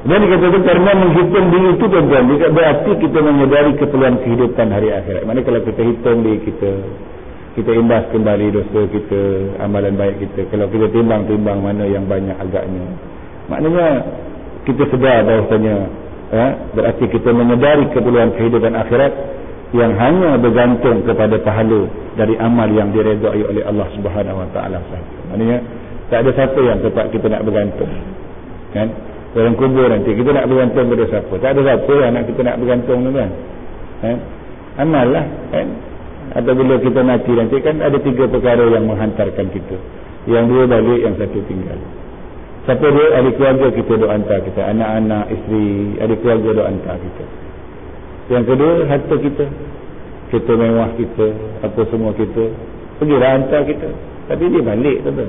[0.03, 2.23] Dan dikatakan karena menghitung diri itu tuan-tuan.
[2.51, 5.23] Berarti kita menyedari keperluan kehidupan hari akhirat.
[5.23, 6.71] Maknanya kalau kita hitung diri kita.
[7.53, 9.21] Kita imbas kembali dosa kita.
[9.63, 10.51] Amalan baik kita.
[10.51, 12.83] Kalau kita timbang-timbang mana yang banyak agaknya.
[13.47, 13.87] Maknanya
[14.67, 15.75] kita sedar bahawasanya.
[16.33, 19.13] Ya, berarti kita menyedari keperluan kehidupan akhirat
[19.71, 21.87] yang hanya bergantung kepada pahala
[22.19, 24.81] dari amal yang diredai oleh Allah Subhanahu sahaja.
[25.31, 25.57] Maknanya
[26.11, 27.89] tak ada siapa yang tempat kita nak bergantung.
[28.73, 29.12] Kan?
[29.33, 31.33] Dalam kubur nanti kita nak bergantung pada siapa?
[31.41, 33.29] Tak ada siapa yang nak kita nak bergantung tu kan?
[34.01, 34.17] Kan?
[34.77, 35.67] Amal lah kan?
[36.33, 39.77] Atau bila kita mati nanti kan ada tiga perkara yang menghantarkan kita.
[40.29, 41.79] Yang dua balik, yang satu tinggal.
[42.63, 43.05] Siapa dia?
[43.19, 44.61] Ahli keluarga kita doa hantar kita.
[44.71, 47.23] Anak-anak, isteri, ahli keluarga doa hantar kita.
[48.31, 49.45] Yang kedua harta kita
[50.31, 51.27] Kita mewah kita
[51.59, 52.55] Apa semua kita
[52.99, 53.89] Pergi hantar kita
[54.31, 55.27] Tapi dia balik tu tu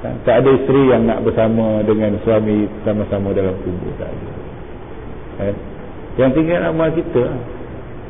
[0.00, 4.28] Tak ada isteri yang nak bersama Dengan suami sama-sama dalam kubur Tak ada.
[5.52, 5.56] Eh?
[6.16, 7.24] Yang tinggal amal kita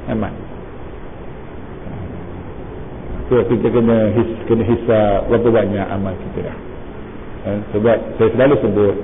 [0.07, 0.35] Amal
[3.31, 6.59] So, kita kena his, kena hisap berapa banyak amal kita dah.
[7.47, 8.95] Eh, sebab saya selalu sebut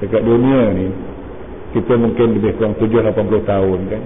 [0.00, 0.88] dekat dunia ni
[1.76, 4.02] kita mungkin lebih kurang 7-80 tahun kan.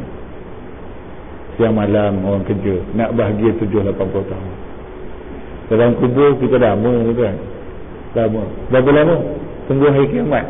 [1.55, 3.95] Siang malam orang kerja nak bahagia 7-80
[4.35, 4.62] tahun
[5.73, 7.37] dalam kubur kita lama kan.
[8.13, 9.17] Lama berapa lama?
[9.65, 10.45] Tunggu hari kiamat.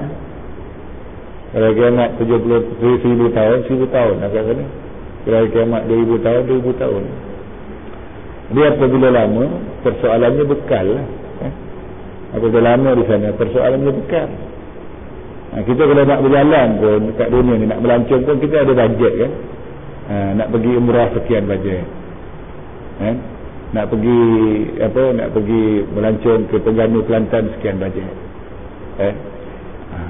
[1.54, 4.16] Kalau kiamat 70 1000 tahun 1000 tahun.
[4.26, 4.42] Agak
[5.22, 7.02] kalau hari kiamat 2000 tahun 2000 tahun.
[8.52, 9.44] Dia apabila lama
[9.80, 11.06] persoalannya bekal lah
[11.46, 11.52] eh?
[12.36, 14.28] apabila lama di sana persoalannya bekal.
[15.52, 19.12] Ha, kita kalau nak berjalan pun dekat dunia ni nak melancong pun kita ada bajet
[19.20, 19.32] kan.
[20.08, 21.84] Ha, nak pergi umrah sekian bajet.
[23.00, 23.08] Ha,
[23.72, 24.20] nak pergi
[24.84, 25.64] apa nak pergi
[25.96, 28.04] melancong ke Terengganu Kelantan sekian bajet.
[29.00, 29.08] Ha,
[29.96, 30.00] ha,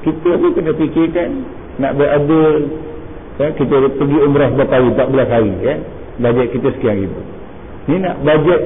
[0.00, 1.28] kita pun kena fikirkan
[1.76, 2.42] nak berada
[3.36, 4.88] ha, kita pergi umrah berapa hari?
[4.96, 5.78] 14 hari kan
[6.24, 7.20] bajet kita sekian ribu.
[7.92, 8.60] Ni nak bajet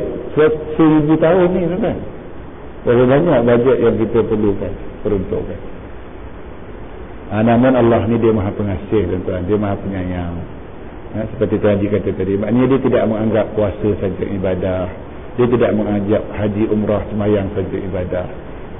[0.79, 1.99] seribu tahun ni kan
[2.87, 4.73] berapa banyak bajet yang kita perlukan
[5.03, 5.61] peruntukkan.
[7.35, 9.43] Ha, namun Allah ni dia maha pengasih tuan-tuan.
[9.51, 10.39] Dia maha penyayang.
[11.15, 12.35] Ha, seperti Tuan Haji kata tadi.
[12.35, 14.85] Maknanya dia tidak menganggap puasa saja ibadah.
[15.39, 18.27] Dia tidak menganggap haji umrah semayang saja ibadah.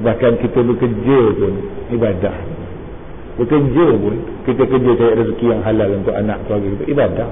[0.03, 1.55] Bahkan kita bekerja pun
[1.95, 2.37] ibadah.
[3.39, 4.15] Bekerja pun
[4.51, 6.85] kita kerja cari rezeki yang halal untuk anak keluarga kita.
[6.91, 7.31] Ibadah.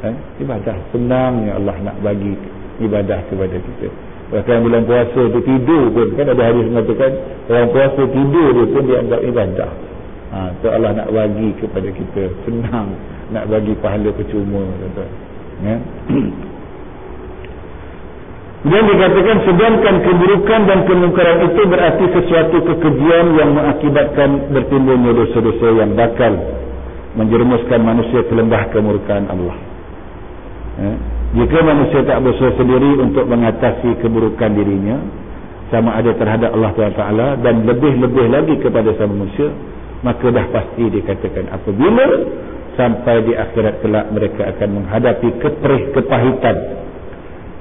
[0.00, 0.08] Ha,
[0.40, 0.76] ibadah.
[0.92, 2.32] Senangnya Allah nak bagi
[2.80, 3.88] ibadah kepada kita.
[4.32, 7.12] Bahkan bulan puasa tu tidur pun kan ada hadis mengatakan
[7.52, 9.70] orang puasa tidur dia pun dianggap ibadah.
[10.32, 12.96] Ha, so Allah nak bagi kepada kita senang
[13.30, 15.10] nak bagi pahala percuma tuan-tuan.
[15.62, 15.76] Ya.
[18.64, 25.92] Dan dikatakan sedangkan keburukan dan kemungkaran itu berarti sesuatu kekejian yang mengakibatkan bertimbulnya dosa-dosa yang
[25.92, 26.32] bakal
[27.12, 29.56] menjerumuskan manusia ke lembah kemurkaan Allah.
[30.80, 30.92] Ya.
[31.44, 34.96] Jika manusia tak berusaha sendiri untuk mengatasi keburukan dirinya,
[35.68, 39.52] sama ada terhadap Allah Taala dan lebih-lebih lagi kepada sama manusia
[40.04, 42.06] maka dah pasti dikatakan apabila
[42.76, 46.56] sampai di akhirat kelak mereka akan menghadapi keperih kepahitan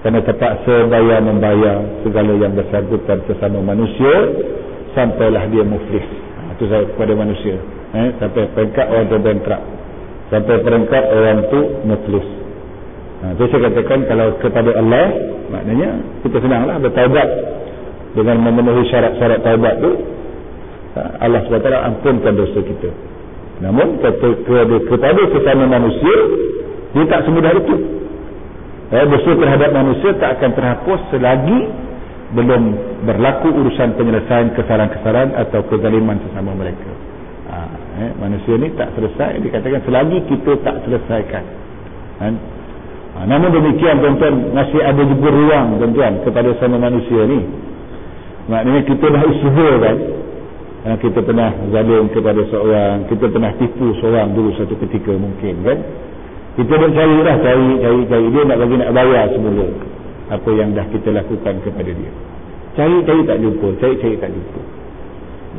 [0.03, 4.11] kerana terpaksa bayar membayar segala yang bersangkutan sesama manusia
[4.91, 6.03] sampailah dia muflis.
[6.03, 7.55] Ha, itu saya kepada manusia.
[7.95, 9.63] Eh, sampai peringkat orang tu bankrupt.
[10.27, 12.27] Sampai peringkat orang tu muflis.
[13.23, 15.05] Ha, itu saya katakan kalau kepada Allah
[15.55, 15.89] maknanya
[16.27, 17.27] kita senanglah bertaubat
[18.13, 19.91] dengan memenuhi syarat-syarat taubat tu
[20.93, 22.89] Allah SWT ampunkan dosa kita.
[23.65, 26.15] Namun kepada sesama manusia
[26.93, 27.75] dia tak semudah itu.
[28.93, 31.59] Eh, dosa terhadap manusia tak akan terhapus selagi
[32.37, 32.61] belum
[33.09, 36.91] berlaku urusan penyelesaian kesalahan-kesalahan atau kezaliman sesama mereka.
[37.49, 37.57] Ha,
[38.05, 41.43] eh, manusia ni tak selesai dikatakan selagi kita tak selesaikan.
[42.21, 42.33] Kan?
[43.17, 47.41] ha, namun demikian tuan-tuan masih ada juga ruang tuan-tuan kepada sama manusia ni.
[48.45, 49.97] Maknanya kita dah usaha kan
[50.83, 55.79] ha, kita pernah zalim kepada seorang kita pernah tipu seorang dulu satu ketika mungkin kan?
[56.53, 58.25] Kita dah cari lah cari, cari, cari.
[58.29, 59.67] Dia nak bagi nak bayar semula
[60.29, 62.11] apa yang dah kita lakukan kepada dia.
[62.77, 64.61] Cari, cari tak jumpa cari, cari tak jumpa.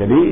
[0.04, 0.22] Jadi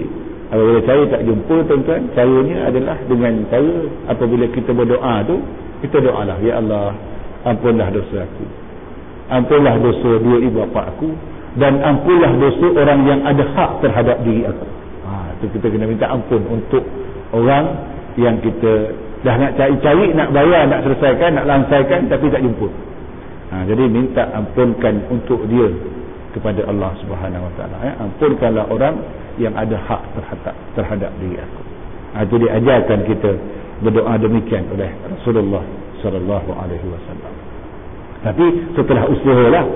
[0.53, 3.77] apabila cari tak jumpa tuan-tuan caranya adalah dengan cara
[4.13, 5.37] apabila kita berdoa tu
[5.83, 6.95] kita doa lah ya Allah
[7.49, 8.45] ampunlah dosa aku.
[9.33, 11.11] Ampunlah dosa dua ibu bapa aku
[11.57, 14.82] dan ampunlah dosa orang yang ada hak terhadap diri aku
[15.43, 16.87] itu kita kena minta ampun untuk
[17.35, 17.75] orang
[18.15, 18.95] yang kita
[19.27, 22.71] dah nak cari-cari nak bayar nak selesaikan nak lansaikan tapi tak jumpa.
[23.51, 25.67] Ha, jadi minta ampunkan untuk dia
[26.31, 27.93] kepada Allah Subhanahu Wa Taala ya.
[28.07, 28.95] Ampunkanlah orang
[29.43, 31.63] yang ada hak terhadap terhadap diri aku.
[32.15, 33.31] Ha, itu diajarkan kita
[33.83, 35.67] berdoa demikian oleh Rasulullah
[36.07, 37.33] sallallahu alaihi wasallam.
[38.23, 38.47] Tapi
[38.79, 39.67] setelah usaha lah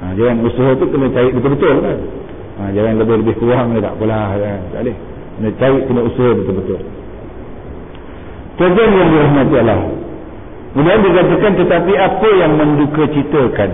[0.00, 1.98] ha, jangan usaha tu kena cari betul-betul kan
[2.64, 4.60] ha, jangan lebih-lebih kurang tak apalah kan?
[4.72, 4.96] tak boleh
[5.34, 6.80] kena cari kena usaha betul-betul
[8.54, 9.82] Tuan yang dirahmati Allah.
[10.78, 13.70] Kemudian dikatakan tetapi apa yang menduka citakan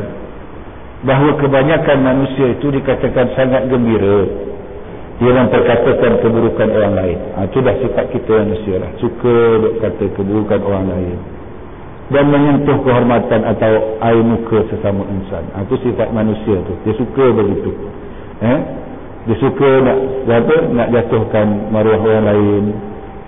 [1.05, 4.24] bahawa kebanyakan manusia itu dikatakan sangat gembira
[5.20, 7.18] dia memperkatakan keburukan orang lain.
[7.37, 8.88] Ha, itu dah sifat kita manusia lah.
[8.96, 11.18] Suka duk kata keburukan orang lain.
[12.09, 15.44] Dan menyentuh kehormatan atau air muka sesama insan.
[15.53, 16.72] Ha, itu sifat manusia tu.
[16.88, 17.68] Dia suka begitu.
[18.40, 18.61] Eh?
[19.31, 22.64] Dia suka nak, apa, nak jatuhkan maruah orang lain.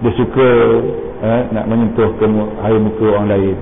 [0.03, 0.49] Dia suka
[1.23, 2.27] eh, nak menyentuh ke
[2.67, 3.57] air muka orang lain.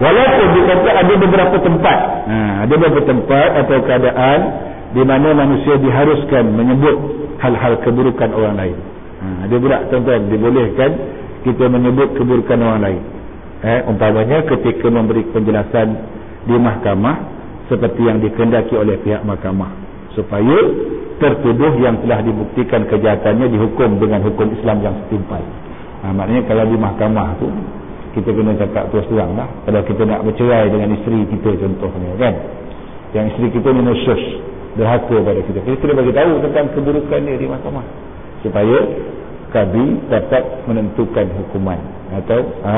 [0.00, 4.38] Walaupun dikata ada beberapa tempat ha, ada beberapa tempat atau keadaan
[4.96, 6.96] di mana manusia diharuskan menyebut
[7.36, 8.76] hal-hal keburukan orang lain.
[9.20, 10.90] Ha, ada pula tuan-tuan dibolehkan
[11.44, 13.02] kita menyebut keburukan orang lain.
[13.60, 15.92] Eh, umpamanya ketika memberi penjelasan
[16.48, 17.28] di mahkamah
[17.68, 19.68] seperti yang dikendaki oleh pihak mahkamah
[20.16, 20.58] supaya
[21.20, 25.44] tertuduh yang telah dibuktikan kejahatannya dihukum dengan hukum Islam yang setimpal.
[26.00, 27.48] Ha, maknanya kalau di mahkamah tu
[28.16, 29.46] kita kena cakap terus terang lah.
[29.68, 32.34] Kalau kita nak bercerai dengan isteri kita contohnya kan?
[33.12, 34.22] Yang isteri kita ni nusus
[34.80, 35.58] derhaka pada kita.
[35.62, 37.86] Kita kena bagi tahu tentang keburukan dia di mahkamah.
[38.40, 38.78] Supaya
[39.52, 41.78] kami dapat menentukan hukuman.
[42.16, 42.76] Atau ha,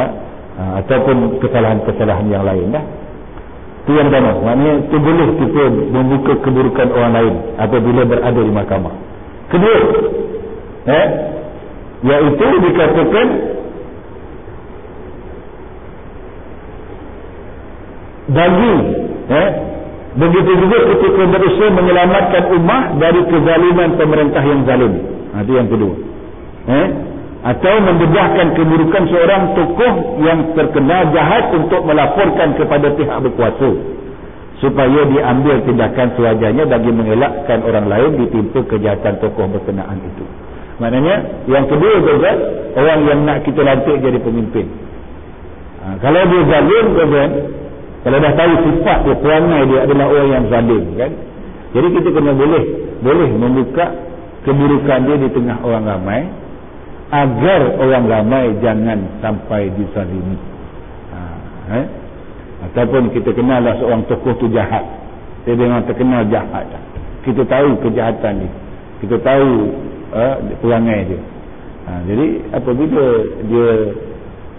[0.58, 2.84] ha, ataupun kesalahan-kesalahan yang lain lah
[3.82, 8.94] itu yang pertama maknanya itu boleh kita membuka keburukan orang lain apabila berada di mahkamah
[9.50, 9.78] kedua
[10.86, 11.06] eh,
[12.02, 13.26] Yaitu dikatakan
[18.26, 18.74] bagi
[19.30, 19.48] eh,
[20.18, 24.92] begitu juga ketika berusaha menyelamatkan umat dari kezaliman pemerintah yang zalim.
[25.30, 25.94] Ha, itu yang kedua.
[26.74, 26.86] Eh,
[27.42, 33.70] atau mendedahkan keburukan seorang tokoh yang terkenal jahat untuk melaporkan kepada pihak berkuasa
[34.62, 40.22] supaya diambil tindakan sewajarnya bagi mengelakkan orang lain ditimpa kejahatan tokoh berkenaan itu.
[40.78, 42.32] Maknanya yang kedua juga
[42.78, 44.66] orang yang nak kita lantik jadi pemimpin.
[45.82, 47.30] Ha, kalau dia zalim kan,
[48.06, 51.10] kalau dah tahu sifat dia, perangai dia adalah orang yang zalim kan.
[51.74, 52.62] Jadi kita kena boleh
[53.02, 53.86] boleh membuka
[54.46, 56.22] keburukan dia di tengah orang ramai
[57.12, 60.36] agar orang ramai jangan sampai dizalimi.
[61.12, 61.20] Ha,
[61.76, 61.86] eh?
[62.72, 64.82] Ataupun kita kenallah seorang tokoh tu jahat.
[65.44, 66.64] Dia memang terkenal jahat.
[67.26, 68.50] Kita tahu kejahatan dia.
[69.04, 69.50] Kita tahu
[70.14, 71.20] uh, perangai dia
[71.88, 73.04] ha, jadi apabila
[73.48, 73.68] dia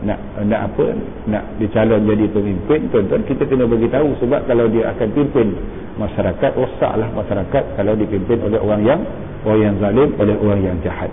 [0.03, 0.85] nak nak apa
[1.31, 5.55] nak dicalon jadi pemimpin tuan-tuan kita kena bagi tahu sebab kalau dia akan pimpin
[5.95, 8.99] masyarakat rosaklah masyarakat kalau dipimpin oleh orang yang
[9.47, 11.07] orang yang zalim oleh orang yang jahat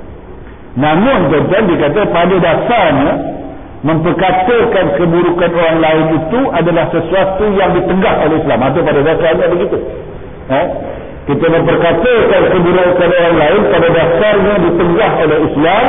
[0.79, 3.13] namun tuan-tuan dikata pada dasarnya
[3.81, 8.61] memperkatakan keburukan orang lain itu adalah sesuatu yang ditegak oleh Islam.
[8.61, 9.77] Atau pada dasarnya begitu.
[10.51, 10.67] Eh?
[11.31, 15.85] kita memperkatakan keburukan orang lain pada dasarnya ditegah oleh Islam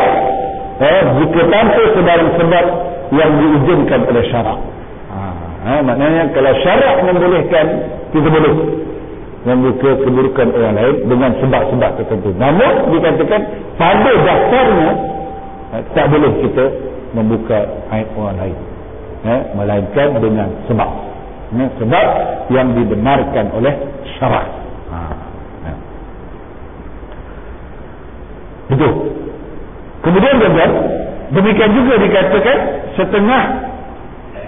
[0.82, 2.65] eh, jika tanpa sebarang sebab
[3.11, 4.59] yang diizinkan oleh syarak.
[5.61, 7.65] Ha, maknanya kalau syarak membolehkan
[8.09, 8.53] kita boleh
[9.41, 12.29] membuka keburukan orang lain dengan sebab-sebab tertentu.
[12.37, 13.41] Namun dikatakan
[13.77, 14.91] pada dasarnya
[15.73, 16.65] eh, tak boleh kita
[17.17, 17.57] membuka
[17.97, 18.57] aib orang lain.
[19.21, 20.89] Eh, melainkan dengan sebab.
[21.57, 22.05] Eh, sebab
[22.53, 23.73] yang dibenarkan oleh
[24.17, 24.47] syarak
[24.87, 24.99] ha,
[25.67, 25.77] eh.
[28.71, 28.93] betul.
[30.01, 30.65] Kemudian juga
[31.31, 32.57] demikian juga dikatakan
[32.97, 33.70] setengah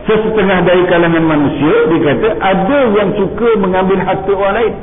[0.03, 4.73] sesetengah dari kalangan manusia dikata ada yang suka mengambil harta orang lain.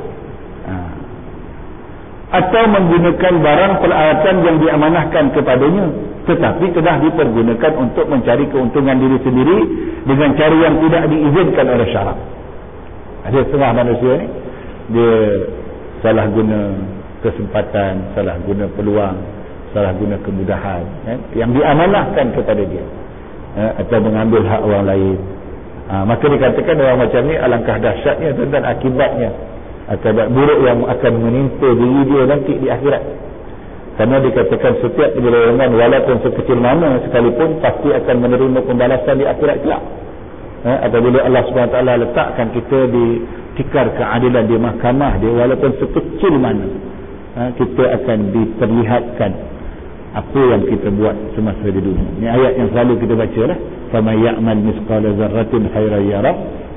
[0.61, 0.75] Ha.
[2.31, 5.85] atau menggunakan barang peralatan yang diamanahkan kepadanya
[6.29, 9.57] tetapi telah dipergunakan untuk mencari keuntungan diri sendiri
[10.05, 12.17] dengan cara yang tidak diizinkan oleh syarak.
[13.25, 14.27] Ada setengah manusia ni
[14.91, 15.15] dia
[16.01, 16.61] salah guna
[17.21, 19.17] kesempatan salah guna peluang
[19.71, 22.83] salah guna kemudahan eh, yang diamanahkan kepada dia
[23.57, 25.17] eh, atau mengambil hak orang lain.
[25.91, 29.29] Ha, maka dikatakan orang macam ni alangkah dahsyatnya dan akibatnya.
[29.91, 33.03] Akibat buruk yang akan menimpa diri dia nanti di akhirat.
[33.99, 39.83] Kerana dikatakan setiap penyelewengan walaupun sekecil mana sekalipun pasti akan menerima pembalasan di akhirat kelak.
[40.61, 43.05] Eh, apabila Allah SWT letakkan kita di
[43.57, 46.69] tikar keadilan di mahkamah dia walaupun sekecil mana
[47.35, 49.31] eh, kita akan diperlihatkan
[50.16, 52.08] apa yang kita buat semasa di dunia.
[52.16, 53.58] Ini ayat yang selalu kita baca lah.
[53.86, 56.32] فَمَنْ يَعْمَلْ مِسْقَالَ ذَرَّةٍ خَيْرًا يَرَى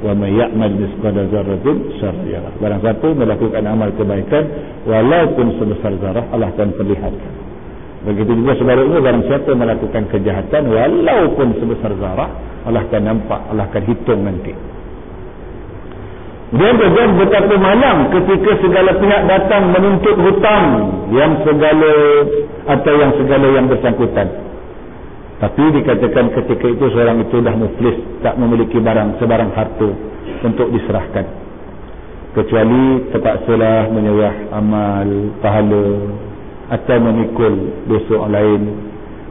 [0.05, 4.43] وَمَنْ يَعْمَلْ مِسْقَالَ ذَرَّةٍ شَرًّا يَرَى Barang siapa melakukan amal kebaikan
[4.85, 7.33] walaupun sebesar zarah Allah akan perlihatkan.
[7.99, 12.29] Begitu juga sebaliknya barang siapa melakukan kejahatan walaupun sebesar zarah
[12.63, 14.53] Allah akan nampak, Allah akan hitung nanti.
[16.52, 20.64] Dia berjalan betapa malam ketika segala pihak datang menuntut hutang
[21.08, 21.92] yang segala
[22.68, 24.28] atau yang segala yang bersangkutan.
[25.40, 29.88] Tapi dikatakan ketika itu seorang itu dah muflis, tak memiliki barang sebarang harta
[30.44, 31.26] untuk diserahkan.
[32.36, 35.08] Kecuali terpaksalah menyerah amal,
[35.40, 35.86] pahala
[36.70, 37.54] atau memikul
[37.88, 38.62] dosa orang lain.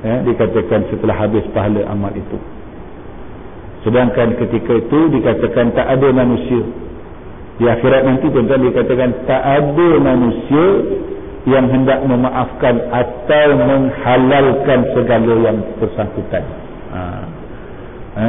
[0.04, 2.36] Ya, dikatakan setelah habis pahala amal itu.
[3.88, 6.64] Sedangkan ketika itu dikatakan tak ada manusia
[7.64, 10.66] di akhirat nanti tuan-tuan dikatakan tak ada manusia
[11.48, 16.44] yang hendak memaafkan atau menghalalkan segala yang bersangkutan
[16.92, 17.24] ha.
[18.20, 18.28] Ha?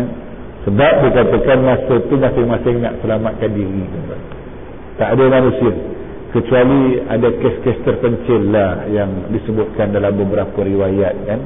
[0.62, 4.22] sebab dikatakan masa itu masing-masing nak selamatkan diri tuan-tuan.
[5.02, 5.72] tak ada manusia
[6.30, 11.40] kecuali ada kes-kes terpencil lah yang disebutkan dalam beberapa riwayat kan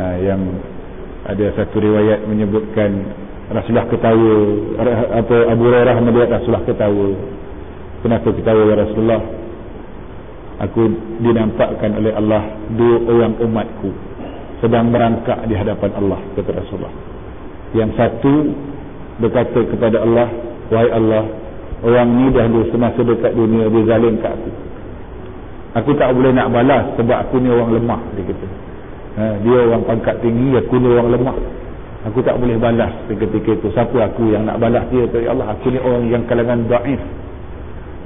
[0.00, 0.40] ha, yang
[1.28, 3.04] ada satu riwayat menyebutkan
[3.52, 4.34] Rasulullah ketawa.
[5.20, 7.08] Apa Abu Hurairah melihat Rasulullah ketawa.
[8.02, 9.22] Kenapa ketawa ya Rasulullah?
[10.62, 10.82] Aku
[11.22, 12.42] dinampakkan oleh Allah
[12.78, 13.90] dua orang umatku
[14.62, 16.94] sedang merangkak di hadapan Allah kata Rasulullah.
[17.74, 18.34] Yang satu
[19.18, 20.28] berkata kepada Allah
[20.70, 21.24] wahai Allah
[21.82, 24.50] orang ni dahulu semasa dekat dunia dia zalim kat aku.
[25.72, 28.46] Aku tak boleh nak balas sebab aku ni orang lemah dia kata.
[29.12, 31.36] Ha, dia orang pangkat tinggi aku ni orang lemah
[32.02, 33.68] Aku tak boleh balas ketika itu.
[33.70, 35.06] Siapa aku yang nak balas dia?
[35.22, 36.98] Ya Allah, aku ni orang yang kalangan da'if.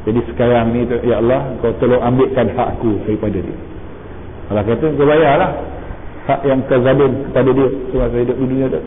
[0.05, 3.57] Jadi sekarang ni, Ya Allah, kau tolong ambilkan hak aku daripada dia.
[4.53, 5.51] Allah kata, kau bayarlah.
[6.29, 7.69] Hak yang kau zalim kepada dia.
[7.89, 8.81] Semasa hidup di dunia tu.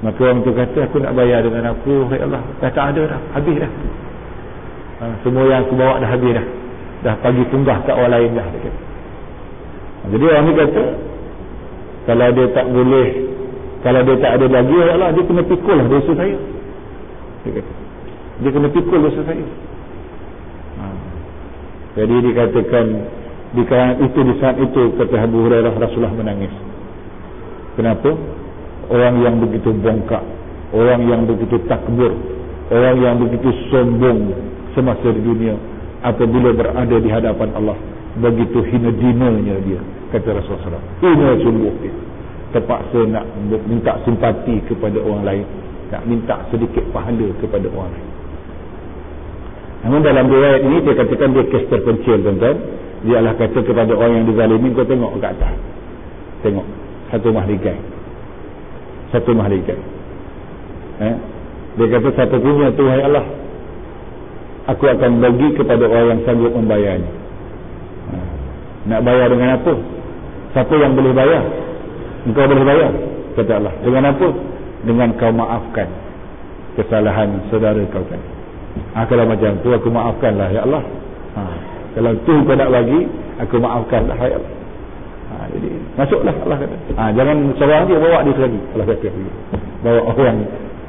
[0.00, 2.08] Maka orang tu kata, aku nak bayar dengan aku.
[2.16, 3.20] Ya Allah, dah tak ada dah.
[3.36, 3.72] Habis dah.
[4.96, 6.46] Ha, semua yang aku bawa dah habis dah.
[7.04, 8.46] Dah pagi tunggah kat orang lain dah.
[10.16, 10.84] Jadi orang ni kata,
[12.08, 13.08] kalau dia tak boleh
[13.84, 16.36] kalau dia tak ada lagi Allah dia kena pikul lah dosa saya.
[17.44, 17.72] Dia kata.
[18.40, 19.46] Dia kena pikul dosa saya.
[20.76, 20.84] Ha.
[21.96, 22.86] jadi dikatakan
[23.56, 26.52] di kalangan itu di saat itu kata Abu Hurairah Rasulullah menangis.
[27.76, 28.12] Kenapa?
[28.86, 30.36] Orang yang begitu bongkak
[30.74, 32.10] orang yang begitu takbur
[32.72, 34.34] orang yang begitu sombong
[34.74, 35.54] semasa di dunia
[36.02, 37.78] apabila berada di hadapan Allah
[38.18, 41.94] begitu hina dinanya dia kata Rasulullah hina sungguh dia
[42.54, 43.24] terpaksa nak
[43.66, 45.46] minta simpati kepada orang lain
[45.90, 48.08] nak minta sedikit pahala kepada orang lain.
[49.86, 52.56] Namun dalam riwayat ini dia katakan dia kes terpencil tuan-tuan.
[53.06, 55.54] Dia Allah kata kepada orang yang dizalimi kau tengok ke atas?
[56.42, 56.66] Tengok.
[57.14, 57.78] Satu mahligai.
[59.14, 59.78] Satu mahligai.
[60.96, 61.16] Eh?
[61.76, 63.26] dia kata satu punya Tuhan Allah
[64.64, 67.12] aku akan bagi kepada orang yang sanggup membayarnya.
[68.06, 68.16] Ha.
[68.88, 69.76] nak bayar dengan apa?
[70.56, 71.44] Siapa yang boleh bayar
[72.26, 72.90] engkau boleh bayar
[73.38, 73.74] kata Allah.
[73.80, 74.28] Dengan apa?
[74.86, 75.88] Dengan kau maafkan
[76.76, 78.28] kesalahan saudara kau tadi.
[78.92, 80.84] Ha, kalau macam tu aku maafkanlah ya Allah.
[81.96, 83.08] Kalau tu kau nak bagi
[83.40, 84.42] aku maafkan lah hayat
[85.32, 86.76] ha, jadi masuklah Allah kata.
[87.00, 89.08] Ha, jangan seorang dia bawa dia lagi Allah kata.
[89.80, 90.38] Bawa orang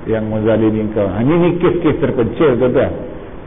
[0.07, 2.91] yang menzalimi kau ha, ini kes-kes terpencil tuan-tuan.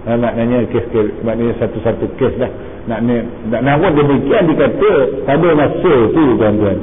[0.08, 2.48] Ha, maknanya kes-kes maknanya satu-satu kes lah
[2.88, 4.92] maknanya nak namun demikian dikata
[5.28, 6.78] pada masa tu tuan-tuan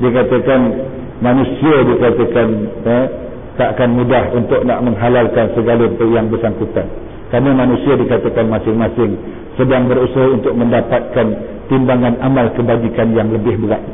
[0.00, 0.60] dikatakan
[1.20, 2.48] manusia dikatakan
[2.88, 3.06] eh,
[3.60, 6.88] tak akan mudah untuk nak menghalalkan segala yang bersangkutan.
[7.28, 9.14] Kerana manusia dikatakan masing-masing
[9.54, 11.26] sedang berusaha untuk mendapatkan
[11.68, 13.84] timbangan amal kebajikan yang lebih berat.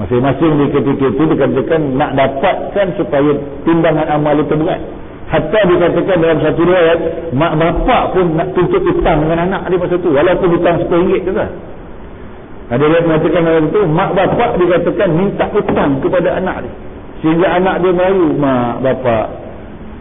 [0.00, 3.30] Masing-masing di ketika itu dikatakan nak dapatkan supaya
[3.68, 4.80] timbangan amal itu berat.
[5.28, 6.98] Hatta dikatakan dalam satu riwayat
[7.32, 11.32] mak bapak pun nak tuntut hutang dengan anak dia masa itu walaupun hutang RM10 tu
[11.32, 11.50] kan
[12.72, 16.72] ada yang mengatakan dalam itu mak bapak dikatakan minta hutang kepada anak dia.
[17.20, 19.26] Sehingga anak dia merayu mak bapak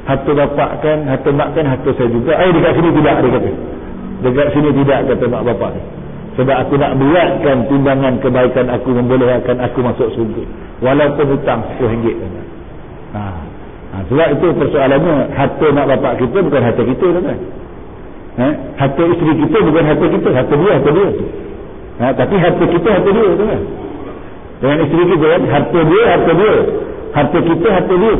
[0.07, 2.31] harta bapak kan harta mak kan harta saya juga.
[2.39, 3.51] Eh dekat sini tidak dia kata.
[4.23, 5.83] Dekat sini tidak kata mak bapak ni
[6.39, 10.43] sebab aku nak beratkan timbangan kebaikan aku membolehkan aku masuk surga
[10.79, 12.17] walaupun hutang RM10
[13.11, 13.21] ha.
[13.91, 13.97] ha.
[14.07, 17.39] sebab itu persoalannya harta mak bapak kita bukan harta kita kan
[18.39, 18.47] ha?
[18.79, 21.09] harta isteri kita bukan harta kita harta dia harta dia
[22.01, 22.07] ha?
[22.17, 23.61] tapi harta kita harta dia kan?
[24.61, 25.41] Dengan isteri kita kan?
[25.49, 26.55] Harta dia harta dia.
[27.11, 28.15] Harta kita harta dia.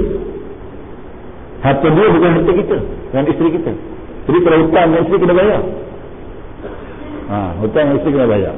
[1.61, 2.77] Harta dia bukan harta kita
[3.11, 3.71] dengan isteri kita.
[4.21, 5.61] Jadi kalau hutang dengan isteri kena bayar.
[7.32, 8.55] Ha, hutang dengan isteri kena bayar.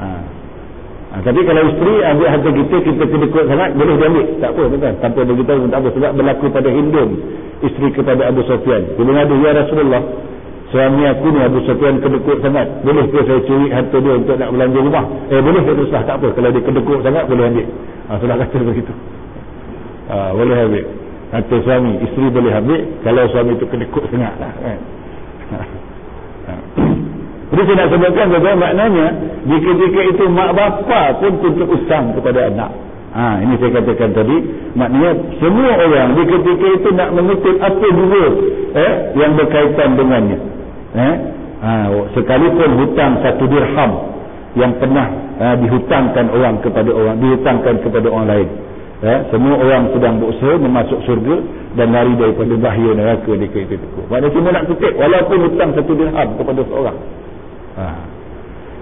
[0.00, 0.08] Ha.
[1.10, 4.62] Ha, tapi kalau isteri ambil harta kita kita kedekut sangat boleh dia ambil tak apa
[4.78, 5.88] kan tanpa beritahu pun tak apa.
[5.94, 7.10] Sebab berlaku pada Hindun
[7.60, 10.02] isteri kepada Abu Sofyan bila ada ya Rasulullah
[10.70, 12.66] suami aku ni Abu Sofyan kedekut sangat.
[12.86, 15.04] Boleh ke saya curi harta dia untuk nak belanja rumah?
[15.28, 16.28] Eh boleh ke teruslah tak apa.
[16.30, 17.66] Kalau dia kedekut sangat boleh ambil.
[18.06, 18.92] Ha, sudah kata begitu.
[20.10, 20.84] Ha, boleh ambil.
[21.34, 22.80] Harta suami isteri boleh ambil.
[23.02, 24.78] Kalau suami itu kedekut sangat lah kan?
[27.50, 29.06] Jadi saya nak sebutkan bahawa maknanya.
[29.42, 32.70] Di ketika itu mak bapa pun tuntut usang kepada anak.
[33.10, 34.36] Ha, ini saya katakan tadi.
[34.78, 35.10] Maknanya
[35.42, 38.24] semua orang di ketika itu nak mengutip apa dua
[38.78, 40.59] eh, yang berkaitan dengannya
[40.96, 41.14] eh?
[41.60, 41.72] ha,
[42.16, 43.92] sekalipun hutang satu dirham
[44.58, 45.06] yang pernah
[45.38, 48.48] ha, dihutangkan orang kepada orang dihutangkan kepada orang lain.
[49.00, 51.40] Ya, semua orang sedang berusaha memasuk surga
[51.72, 55.92] dan lari daripada bahaya neraka di kereta itu maknanya semua nak kutip walaupun hutang satu
[55.96, 56.98] dirham kepada seorang.
[57.80, 57.86] Ha.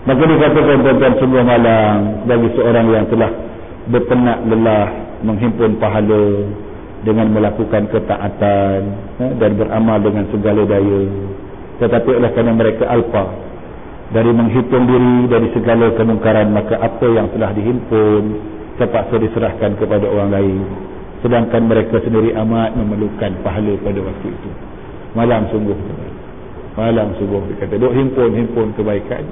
[0.09, 3.31] maka dikatakan tuan-tuan semua malam bagi seorang yang telah
[3.93, 4.89] berpenat lelah
[5.23, 6.25] menghimpun pahala
[7.07, 8.81] dengan melakukan ketaatan
[9.23, 11.03] ya, dan beramal dengan segala daya
[11.79, 13.49] tetapi oleh kerana mereka alpa
[14.11, 18.23] dari menghitung diri dari segala kemungkaran maka apa yang telah dihimpun
[18.81, 20.59] terpaksa diserahkan kepada orang lain.
[21.23, 24.51] Sedangkan mereka sendiri amat memerlukan pahala pada waktu itu.
[25.19, 25.79] Malam sungguh
[26.79, 29.27] malam sungguh dia kata duk himpun-himpun kebaikan.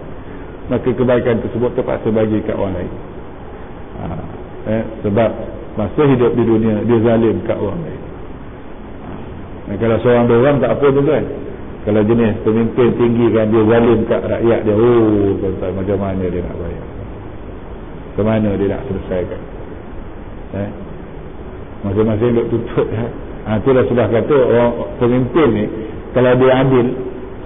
[0.66, 2.92] Maka kebaikan tersebut terpaksa bagi kat orang lain.
[3.96, 4.06] Ha,
[4.66, 5.30] eh, sebab
[5.78, 8.02] masa hidup di dunia dia zalim kat orang lain.
[9.70, 11.24] Ha, kalau seorang dua orang tak apa tu kan
[11.86, 16.42] kalau jenis pemimpin tinggi kan dia zalim kat rakyat dia oh tuan macam mana dia
[16.42, 16.86] nak bayar
[18.18, 19.42] ke mana dia nak selesaikan
[20.58, 20.70] eh?
[21.86, 23.10] masing-masing duk tutup eh?
[23.46, 25.64] ha, itulah sudah kata orang pemimpin ni
[26.10, 26.86] kalau dia adil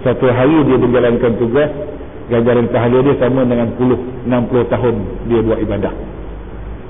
[0.00, 1.70] satu hari dia menjalankan tugas
[2.32, 4.94] ganjaran pahala dia sama dengan 10, 60 tahun
[5.28, 5.94] dia buat ibadah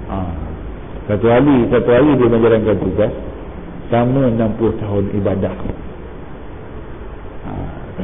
[0.07, 0.16] ha.
[1.11, 3.12] satu hari satu hari dia menjalankan tugas
[3.90, 4.38] sama 60
[4.78, 5.55] tahun ibadah.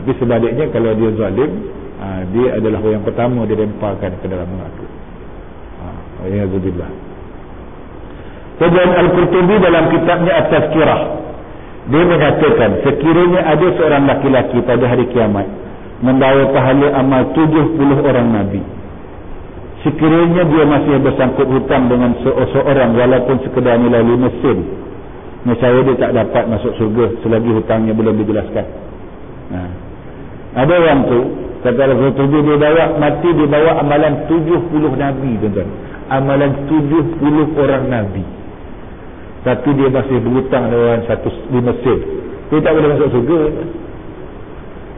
[0.00, 1.50] Tapi sebaliknya kalau dia zalim
[1.98, 4.86] ha, dia adalah orang pertama dia lemparkan ke dalam neraka
[6.26, 6.90] Alhamdulillah.
[8.56, 11.00] Kemudian Al-Qurtubi dalam kitabnya At-Tazkirah
[11.86, 15.46] dia mengatakan sekiranya ada seorang laki-laki pada hari kiamat
[16.02, 18.58] membawa pahala amal 70 orang nabi.
[19.86, 24.58] Sekiranya dia masih bersangkut hutang dengan seorang walaupun sekedar nilai 5 sen.
[25.46, 28.66] Misalnya dia tak dapat masuk surga selagi hutangnya belum dijelaskan.
[30.56, 31.20] Ada orang tu
[31.60, 35.68] kata Al-Qurtubi dia bawa mati dia bawa amalan 70 nabi tuan-tuan.
[36.06, 38.24] Amalan 70 orang Nabi.
[39.42, 41.98] Tapi dia masih berhutang dengan satu di Mesir
[42.50, 43.40] dia tak boleh masuk surga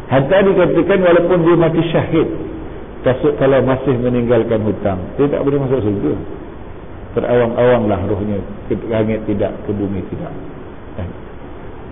[0.09, 2.29] hatta dikatakan walaupun dia mati syahid
[3.05, 6.13] kasut kalau masih meninggalkan hutang dia tak boleh masuk surga
[7.17, 8.39] terawang-awang lah rohnya
[8.69, 10.33] ke langit tidak ke bumi tidak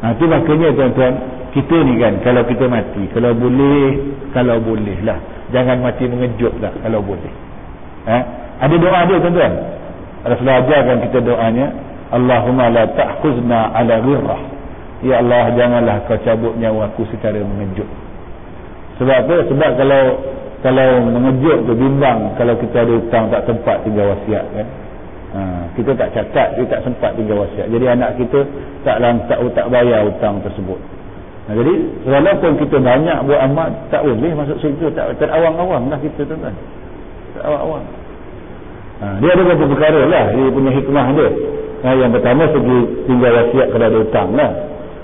[0.05, 1.15] Nah, itu makanya tuan-tuan
[1.57, 3.97] kita ni kan kalau kita mati kalau boleh
[4.37, 5.17] kalau boleh lah
[5.49, 7.33] jangan mati mengejut lah kalau boleh
[8.07, 8.23] eh?
[8.57, 9.53] Ada doa dia tuan-tuan.
[10.25, 11.67] Rasulullah ajarkan kita doanya,
[12.09, 14.43] Allahumma la ta'khuzna ala ghirrah.
[15.05, 17.87] Ya Allah, janganlah kau cabut nyawa aku secara mengejut.
[18.97, 19.37] Sebab apa?
[19.53, 20.03] Sebab kalau
[20.65, 24.67] kalau mengejut tu bimbang kalau kita ada hutang tak sempat tinggal wasiat kan
[25.37, 27.69] ha, kita tak catat kita tak sempat tinggal wasiat.
[27.69, 28.41] Jadi anak kita
[28.89, 30.81] tak tak, tak bayar hutang tersebut.
[31.47, 31.75] Ha, jadi
[32.09, 36.57] walaupun kita banyak buat amat tak boleh masuk surga tak terawang-awang lah kita tuan-tuan.
[37.37, 37.85] Terawang-awang.
[38.97, 40.25] Ha, dia ada beberapa perkara lah.
[40.33, 41.29] Dia punya hikmah dia.
[41.85, 44.51] Ha, yang pertama segi tinggal wasiat kalau ada hutang lah.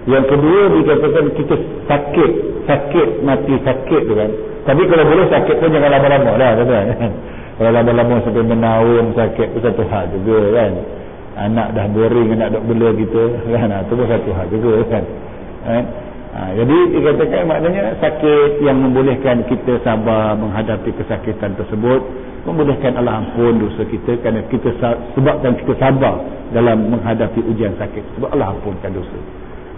[0.09, 1.55] Yang kedua dikatakan kita
[1.87, 2.33] sakit.
[2.63, 4.31] Sakit mati sakit tu kan
[4.63, 7.13] tapi kalau boleh sakit pun jangan lama-lama lah kan
[7.61, 10.73] kalau lama-lama sampai menahun sakit pun satu hal juga kan?
[11.33, 13.69] Anak dah boring nak dok bela kita kan?
[13.85, 15.05] Itu pun satu hal juga kan?
[15.63, 15.85] Eh?
[16.33, 22.03] ha, jadi dikatakan maknanya sakit yang membolehkan kita sabar menghadapi kesakitan tersebut
[22.43, 24.75] membolehkan Allah ampun dosa kita kerana kita
[25.15, 26.19] sebabkan kita sabar
[26.51, 28.03] dalam menghadapi ujian sakit.
[28.19, 29.19] Sebab Allah ampunkan dosa.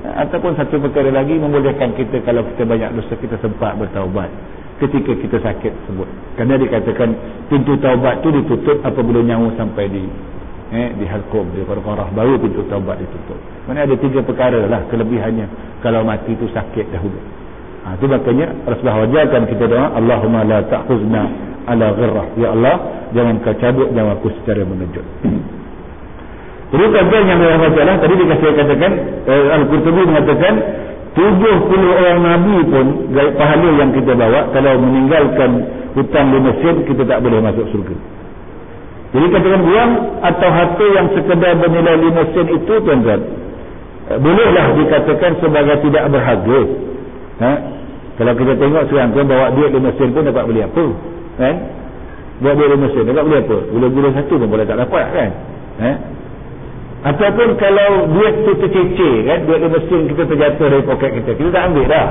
[0.05, 4.29] Ataupun satu perkara lagi membolehkan kita kalau kita banyak dosa kita sempat bertaubat
[4.83, 6.09] ketika kita sakit tersebut.
[6.35, 7.09] Kerana dikatakan
[7.53, 10.05] pintu taubat tu ditutup apabila nyawa sampai di
[10.75, 13.39] eh, di halkum di korah baru pintu taubat ditutup.
[13.71, 15.79] Mana ada tiga perkara lah kelebihannya.
[15.85, 17.19] Kalau mati itu sakit dahulu
[17.85, 21.23] ha, itu makanya Rasulullah wajarkan kita doa Allahumma la ta'khuzna
[21.69, 22.27] ala ghirrah.
[22.41, 22.75] Ya Allah
[23.13, 25.07] jangan kau cabut nyawaku secara mengejut
[26.75, 28.93] Jadi tuan yang berapa lah tadi dikasih katakan
[29.31, 30.55] eh, Al-Qurtubi mengatakan
[31.15, 31.31] 70
[31.79, 32.87] orang Nabi pun
[33.39, 35.51] pahala yang kita bawa kalau meninggalkan
[35.95, 37.97] hutang di Mesir kita tak boleh masuk surga.
[39.15, 39.93] Jadi katakan uang
[40.27, 43.21] atau harta yang sekedar bernilai 5 sen itu tuan-tuan
[44.11, 46.61] eh, bolehlah dikatakan sebagai tidak berharga.
[47.39, 47.53] Ha?
[48.19, 50.87] Kalau kita tengok sekarang tuan bawa duit 5 sen pun dapat beli apa?
[51.39, 51.57] Kan?
[52.43, 53.59] Buat duit 5 sen dapat beli apa?
[53.71, 55.31] Gula-gula satu pun boleh tak dapat kan?
[55.79, 55.91] Ha?
[57.05, 61.49] Ataupun kalau duit tu tercecer kan, duit di mesin kita terjatuh dari poket kita, kita
[61.53, 62.09] tak ambil dah.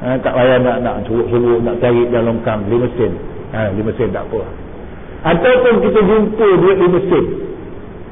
[0.00, 3.18] Ha, tak payah nak nak suruh-suruh nak cari dalam longkang di mesin.
[3.50, 4.40] Ha, di mesin tak apa.
[5.34, 7.24] Ataupun kita jumpa duit di mesin.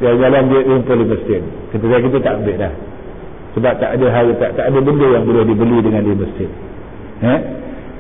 [0.03, 1.43] Dia jalan duit jumpa di mesin.
[1.71, 2.75] Kita kita tak ambil dah.
[3.55, 6.51] Sebab tak ada hal tak, tak ada benda yang boleh dibeli dengan di mesin.
[7.23, 7.35] Ha?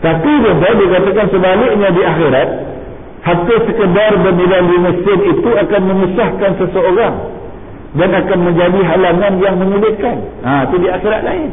[0.03, 2.49] Tapi dia dikatakan sebaliknya di akhirat,
[3.23, 7.39] harta sekedar bernilai di mesin itu akan menyusahkan seseorang
[7.97, 10.17] dan akan menjadi halangan yang menyulitkan.
[10.45, 11.51] Ha, itu di akhirat lain.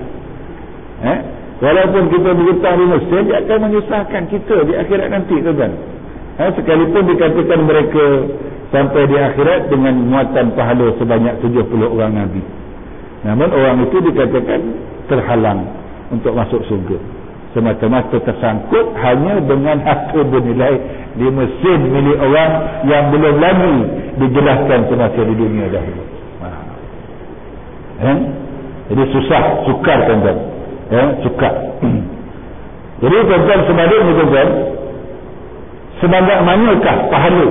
[1.05, 1.19] Eh?
[1.63, 5.35] Walaupun kita berhutang di Mesir, dia akan menyusahkan kita di akhirat nanti.
[5.39, 5.71] Kan?
[6.35, 8.05] Ha, sekalipun dikatakan mereka
[8.75, 12.43] sampai di akhirat dengan muatan pahala sebanyak 70 orang Nabi.
[13.23, 14.59] Namun orang itu dikatakan
[15.07, 15.63] terhalang
[16.11, 16.99] untuk masuk surga.
[17.55, 20.75] Semata-mata tersangkut hanya dengan harta bernilai
[21.15, 22.51] di mesin milik orang
[22.83, 23.75] yang belum lagi
[24.19, 26.14] dijelaskan semasa di dunia dahulu
[28.01, 28.17] eh?
[28.91, 30.37] jadi susah sukar tuan-tuan
[30.91, 31.07] eh?
[31.23, 31.53] sukar
[33.03, 34.49] jadi tuan-tuan sebaliknya tuan-tuan
[36.03, 37.47] sebanyak manakah pahala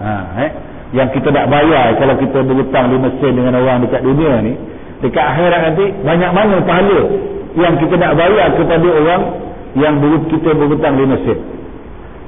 [0.00, 0.12] ha,
[0.48, 0.50] eh?
[0.92, 4.52] yang kita nak bayar kalau kita berhutang di mesin dengan orang dekat dunia ni
[5.00, 7.00] dekat akhirat nanti banyak mana pahala
[7.56, 9.22] yang kita nak bayar kepada orang
[9.72, 9.94] yang
[10.28, 11.38] kita berhutang di mesin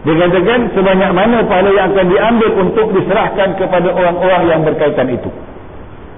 [0.05, 5.33] dia katakan sebanyak mana pahala yang akan diambil untuk diserahkan kepada orang-orang yang berkaitan itu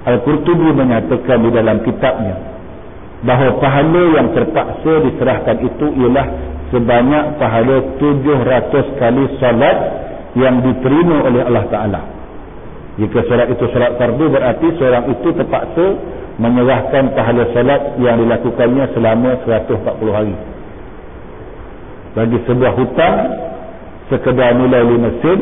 [0.06, 2.36] Al-Qurtubi menyatakan di dalam kitabnya
[3.26, 6.26] bahawa pahala yang terpaksa diserahkan itu ialah
[6.70, 9.78] sebanyak pahala 700 kali salat
[10.38, 12.00] yang diterima oleh Allah Ta'ala.
[12.96, 15.86] Jika salat itu salat fardu berarti seorang itu terpaksa
[16.38, 20.36] menyerahkan pahala salat yang dilakukannya selama 140 hari.
[22.16, 23.16] Bagi sebuah hutang
[24.08, 25.40] sekedar nilai 5 sen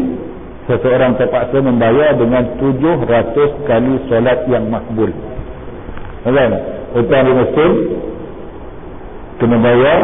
[0.65, 5.12] seseorang terpaksa membayar dengan 700 kali solat yang makbul.
[6.25, 6.53] Kan
[6.97, 7.71] hutang di Mesir
[9.37, 10.01] kena bayar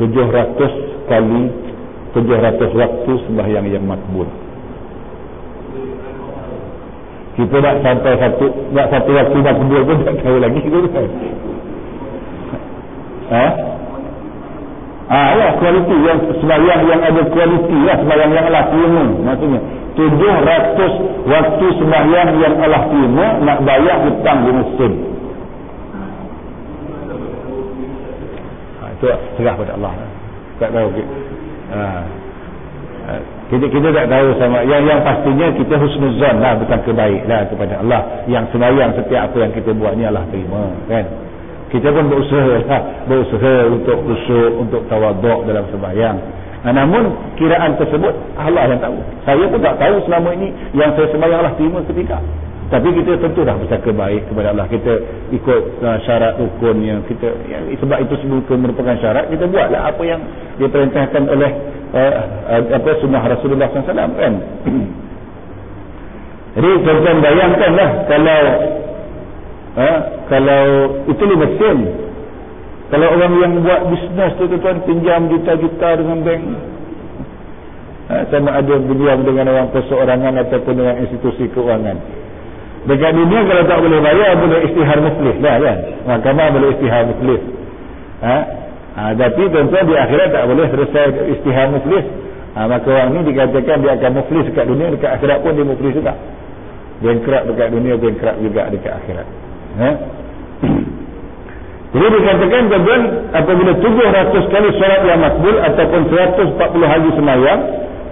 [0.00, 1.42] 700 kali
[2.16, 4.28] 700 waktu sembahyang yang makbul.
[7.36, 11.06] Kita nak sampai satu nak satu waktu makbul pun tak tahu lagi kan?
[13.28, 13.46] Ha?
[15.08, 19.60] Ya kualiti yang sembahyang yang ada kualiti lah sembahyang yang Allah terima maksudnya
[19.98, 24.92] 700 waktu sembahyang yang Allah terima nak bayar hutang di masjid.
[28.78, 29.92] Ha, itu serah pada Allah.
[30.62, 30.88] Tak tahu.
[31.74, 31.82] Ha.
[33.48, 37.80] Kita, kita tak tahu sama yang yang pastinya kita husnuzan lah bukan kebaik lah kepada
[37.80, 41.08] Allah yang sembahyang setiap apa yang kita buat ni Allah terima kan
[41.68, 46.16] kita pun berusaha lah, berusaha untuk khusyuk untuk tawaduk dalam sembahyang.
[46.64, 48.98] Nah, namun kiraan tersebut Allah yang tahu.
[49.22, 52.18] Saya pun tak tahu selama ini yang saya sembahyang Allah terima ketika
[52.68, 54.68] tapi kita tentu dah bersaka baik kepada Allah.
[54.68, 54.92] Kita
[55.32, 57.00] ikut uh, syarat rukunnya.
[57.08, 60.20] Kita ya, sebab itu sebut merupakan syarat kita buatlah apa yang
[60.60, 61.50] diperintahkan oleh
[61.96, 62.12] uh,
[62.60, 64.34] uh, apa sunnah Rasulullah SAW kan?
[66.60, 68.40] Jadi tuan-tuan bayangkanlah kalau
[69.78, 70.62] uh, kalau
[71.06, 71.78] itu lima sen
[72.88, 76.42] kalau orang yang buat bisnes tu tuan pinjam juta-juta dengan bank
[78.10, 82.18] uh, sama ada pinjam dengan orang perseorangan ataupun dengan institusi keuangan
[82.88, 85.78] Dekat dunia kalau tak boleh bayar boleh istihar muflis dah kan.
[86.08, 87.42] Mahkamah boleh istihar muflis.
[88.24, 88.36] Ha?
[88.96, 91.06] ha tapi tuan-tuan di akhirat tak boleh selesai
[91.36, 92.06] istihar muflis.
[92.56, 95.92] Ha, maka orang ni dikatakan dia akan muflis dekat dunia dekat akhirat pun dia muflis
[96.00, 96.14] juga.
[97.04, 99.28] Bankrupt dekat dunia bankrupt juga dekat akhirat.
[99.78, 99.90] Ha?
[101.88, 103.02] Jadi dikatakan tuan-tuan
[103.32, 107.60] apabila 700 kali solat yang makbul ataupun 140 hari semayang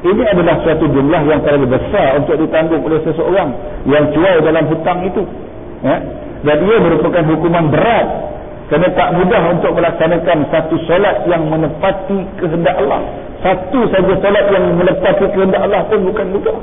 [0.06, 3.52] ini adalah suatu jumlah yang terlalu besar untuk ditanggung oleh seseorang
[3.84, 5.22] yang cuai dalam hutang itu
[5.84, 5.96] ya?
[6.46, 8.06] dan ia merupakan hukuman berat
[8.66, 13.02] kerana tak mudah untuk melaksanakan satu solat yang menepati kehendak Allah
[13.44, 16.56] satu saja solat yang menepati kehendak Allah pun bukan mudah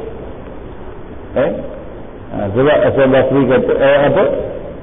[1.42, 1.52] eh?
[2.34, 4.24] ha, sebab Asal Basri kata eh, apa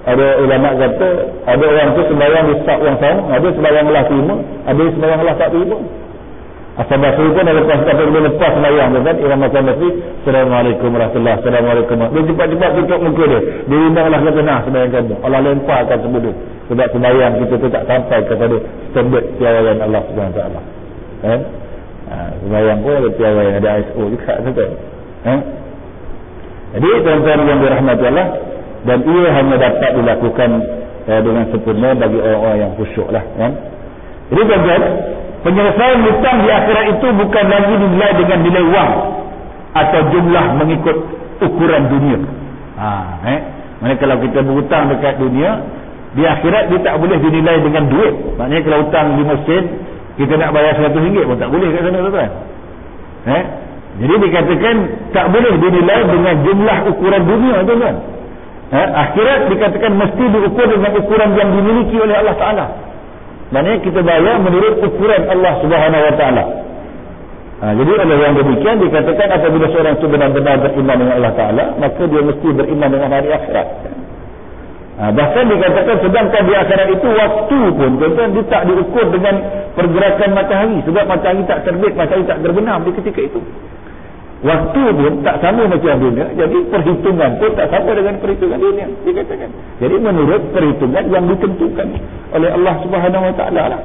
[0.01, 1.09] ada ulama kata
[1.45, 4.35] ada orang tu sembahyang di sak yang sama ada sembahyang Allah terima
[4.65, 5.79] ada sembahyang Allah tak terima
[6.81, 9.91] Asal Basri pun ada lepas kata dia lepas semayang tu kan Imam Asal Basri
[10.23, 13.41] Assalamualaikum warahmatullahi Assalamualaikum Dia cepat-cepat tutup muka dia.
[13.69, 15.15] Dia undang Allah kata nah semayang kamu.
[15.21, 16.33] Allah lemparkan semua dia
[16.71, 18.57] Sebab semayang kita tu tak sampai kepada
[18.95, 20.41] Standard piawaian Allah SWT
[21.21, 21.41] Kan
[22.09, 24.33] ha, Semayang pun ada piawaian Ada ISO juga
[25.21, 25.39] kan
[26.71, 28.27] Jadi tuan-tuan yang dirahmati Allah
[28.87, 30.51] Dan ia hanya dapat dilakukan
[31.05, 33.53] eh, Dengan sempurna bagi orang-orang yang khusyuk lah kan
[34.33, 34.83] Jadi tuan-tuan
[35.41, 38.93] Penyelesaian hutang di akhirat itu bukan lagi dinilai dengan nilai wang
[39.73, 40.97] atau jumlah mengikut
[41.41, 42.19] ukuran dunia.
[42.77, 42.89] Ha,
[43.25, 43.41] eh?
[43.81, 45.65] Maksudnya kalau kita berhutang dekat dunia,
[46.13, 48.15] di akhirat dia tak boleh dinilai dengan duit.
[48.37, 49.65] Maknanya kalau hutang 5 sen,
[50.21, 52.31] kita nak bayar 100 ringgit pun tak boleh kat sana tuan.
[53.25, 53.45] Eh?
[54.01, 54.77] Jadi dikatakan
[55.17, 57.97] tak boleh dinilai dengan jumlah ukuran dunia tuan.
[58.71, 58.87] Eh?
[58.95, 62.67] Akhirat dikatakan mesti diukur dengan ukuran yang dimiliki oleh Allah Taala.
[63.51, 66.45] Maknanya kita bayar menurut ukuran Allah Subhanahu Wa Taala.
[67.61, 72.03] Ha, jadi oleh yang demikian dikatakan apabila seorang itu benar-benar beriman dengan Allah Taala, maka
[72.07, 73.69] dia mesti beriman dengan hari akhirat.
[74.97, 79.35] Ha, bahkan dikatakan sedangkan di akhirat itu waktu pun tuan-tuan dia tak diukur dengan
[79.75, 83.41] pergerakan matahari sebab matahari tak terbit, matahari tak terbenam di ketika itu.
[84.41, 86.33] Waktu pun tak sama macam dunia.
[86.33, 88.89] Jadi perhitungan pun tak sama dengan perhitungan dunia.
[89.05, 89.53] Dikatakan.
[89.85, 91.89] Jadi menurut perhitungan yang ditentukan
[92.33, 93.81] oleh Allah Subhanahu Wa Taala lah.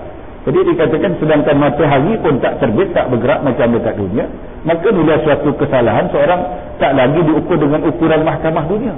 [0.48, 4.26] Jadi dikatakan sedangkan matahari pun tak terbit, tak bergerak macam dekat dunia.
[4.64, 6.42] Maka bila suatu kesalahan seorang
[6.80, 8.96] tak lagi diukur dengan ukuran mahkamah dunia.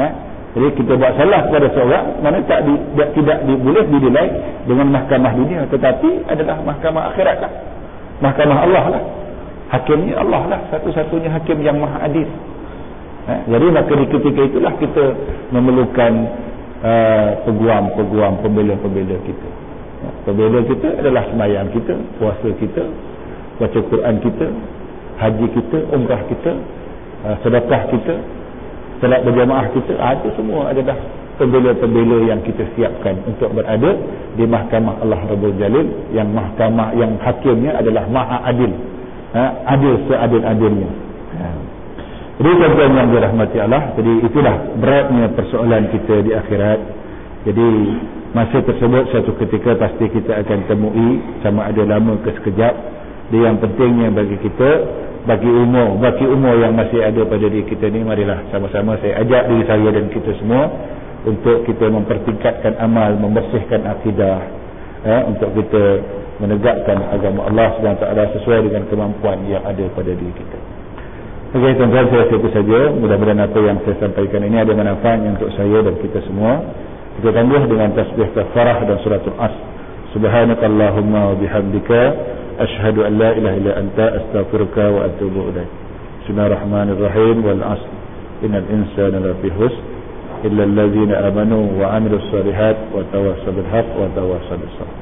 [0.00, 0.06] Ha?
[0.56, 4.26] Jadi kita buat salah kepada seorang mana tak di, tidak di, boleh dinilai
[4.64, 5.68] dengan mahkamah dunia.
[5.68, 7.52] Tetapi adalah mahkamah akhirat lah.
[8.24, 9.02] Mahkamah Allah lah
[9.72, 12.28] hakimnya Allah lah satu-satunya hakim yang maha adil
[13.24, 13.40] ha?
[13.48, 15.04] jadi maka di ketika itulah kita
[15.48, 16.12] memerlukan
[16.84, 19.48] uh, peguam-peguam pembela-pembela kita
[20.04, 20.06] ha?
[20.28, 22.84] pembela kita adalah semayang kita puasa kita
[23.56, 24.46] baca Quran kita
[25.12, 26.52] haji kita, umrah kita
[27.24, 28.14] uh, sedekah kita
[29.00, 30.94] salat berjamaah kita ha, itu semua adalah
[31.40, 33.96] pembela-pembela yang kita siapkan untuk berada
[34.36, 38.70] di mahkamah Allah Rabbul Jalil yang mahkamah yang hakimnya adalah maha adil
[39.32, 39.44] ha,
[39.76, 40.90] adil seadil-adilnya.
[41.32, 41.46] Ha.
[42.40, 46.80] jadi tuan-tuan yang dirahmati Allah jadi itulah beratnya persoalan kita di akhirat.
[47.42, 47.68] Jadi
[48.32, 52.74] masa tersebut satu ketika pasti kita akan temui sama ada lama ke sekejap
[53.28, 54.70] dia yang pentingnya bagi kita
[55.28, 59.42] bagi umur bagi umur yang masih ada pada diri kita ni marilah sama-sama saya ajak
[59.52, 60.64] diri saya dan kita semua
[61.28, 64.38] untuk kita mempertingkatkan amal membersihkan akidah
[65.06, 65.84] eh, untuk kita
[66.40, 68.04] menegakkan agama Allah SWT
[68.40, 70.58] sesuai dengan kemampuan yang ada pada diri kita.
[71.52, 72.80] Ok tuan-tuan saya rasa itu saja.
[72.96, 76.64] Mudah-mudahan apa yang saya sampaikan ini ada manfaatnya untuk saya dan kita semua.
[77.20, 79.52] Kita tambah dengan tasbih kafarah dan suratul as.
[80.16, 82.00] Subhanakallahumma bihamdika
[82.56, 85.68] ashhadu an la ilaha illa anta astaghfiruka wa atubu ilaik
[86.24, 87.36] bismillahirrahmanirrahim.
[87.44, 87.90] Wal asr.
[88.48, 89.92] Innal insana lafi husn.
[90.42, 95.01] Wa amilus salihat wa bil haqq wa bis sabr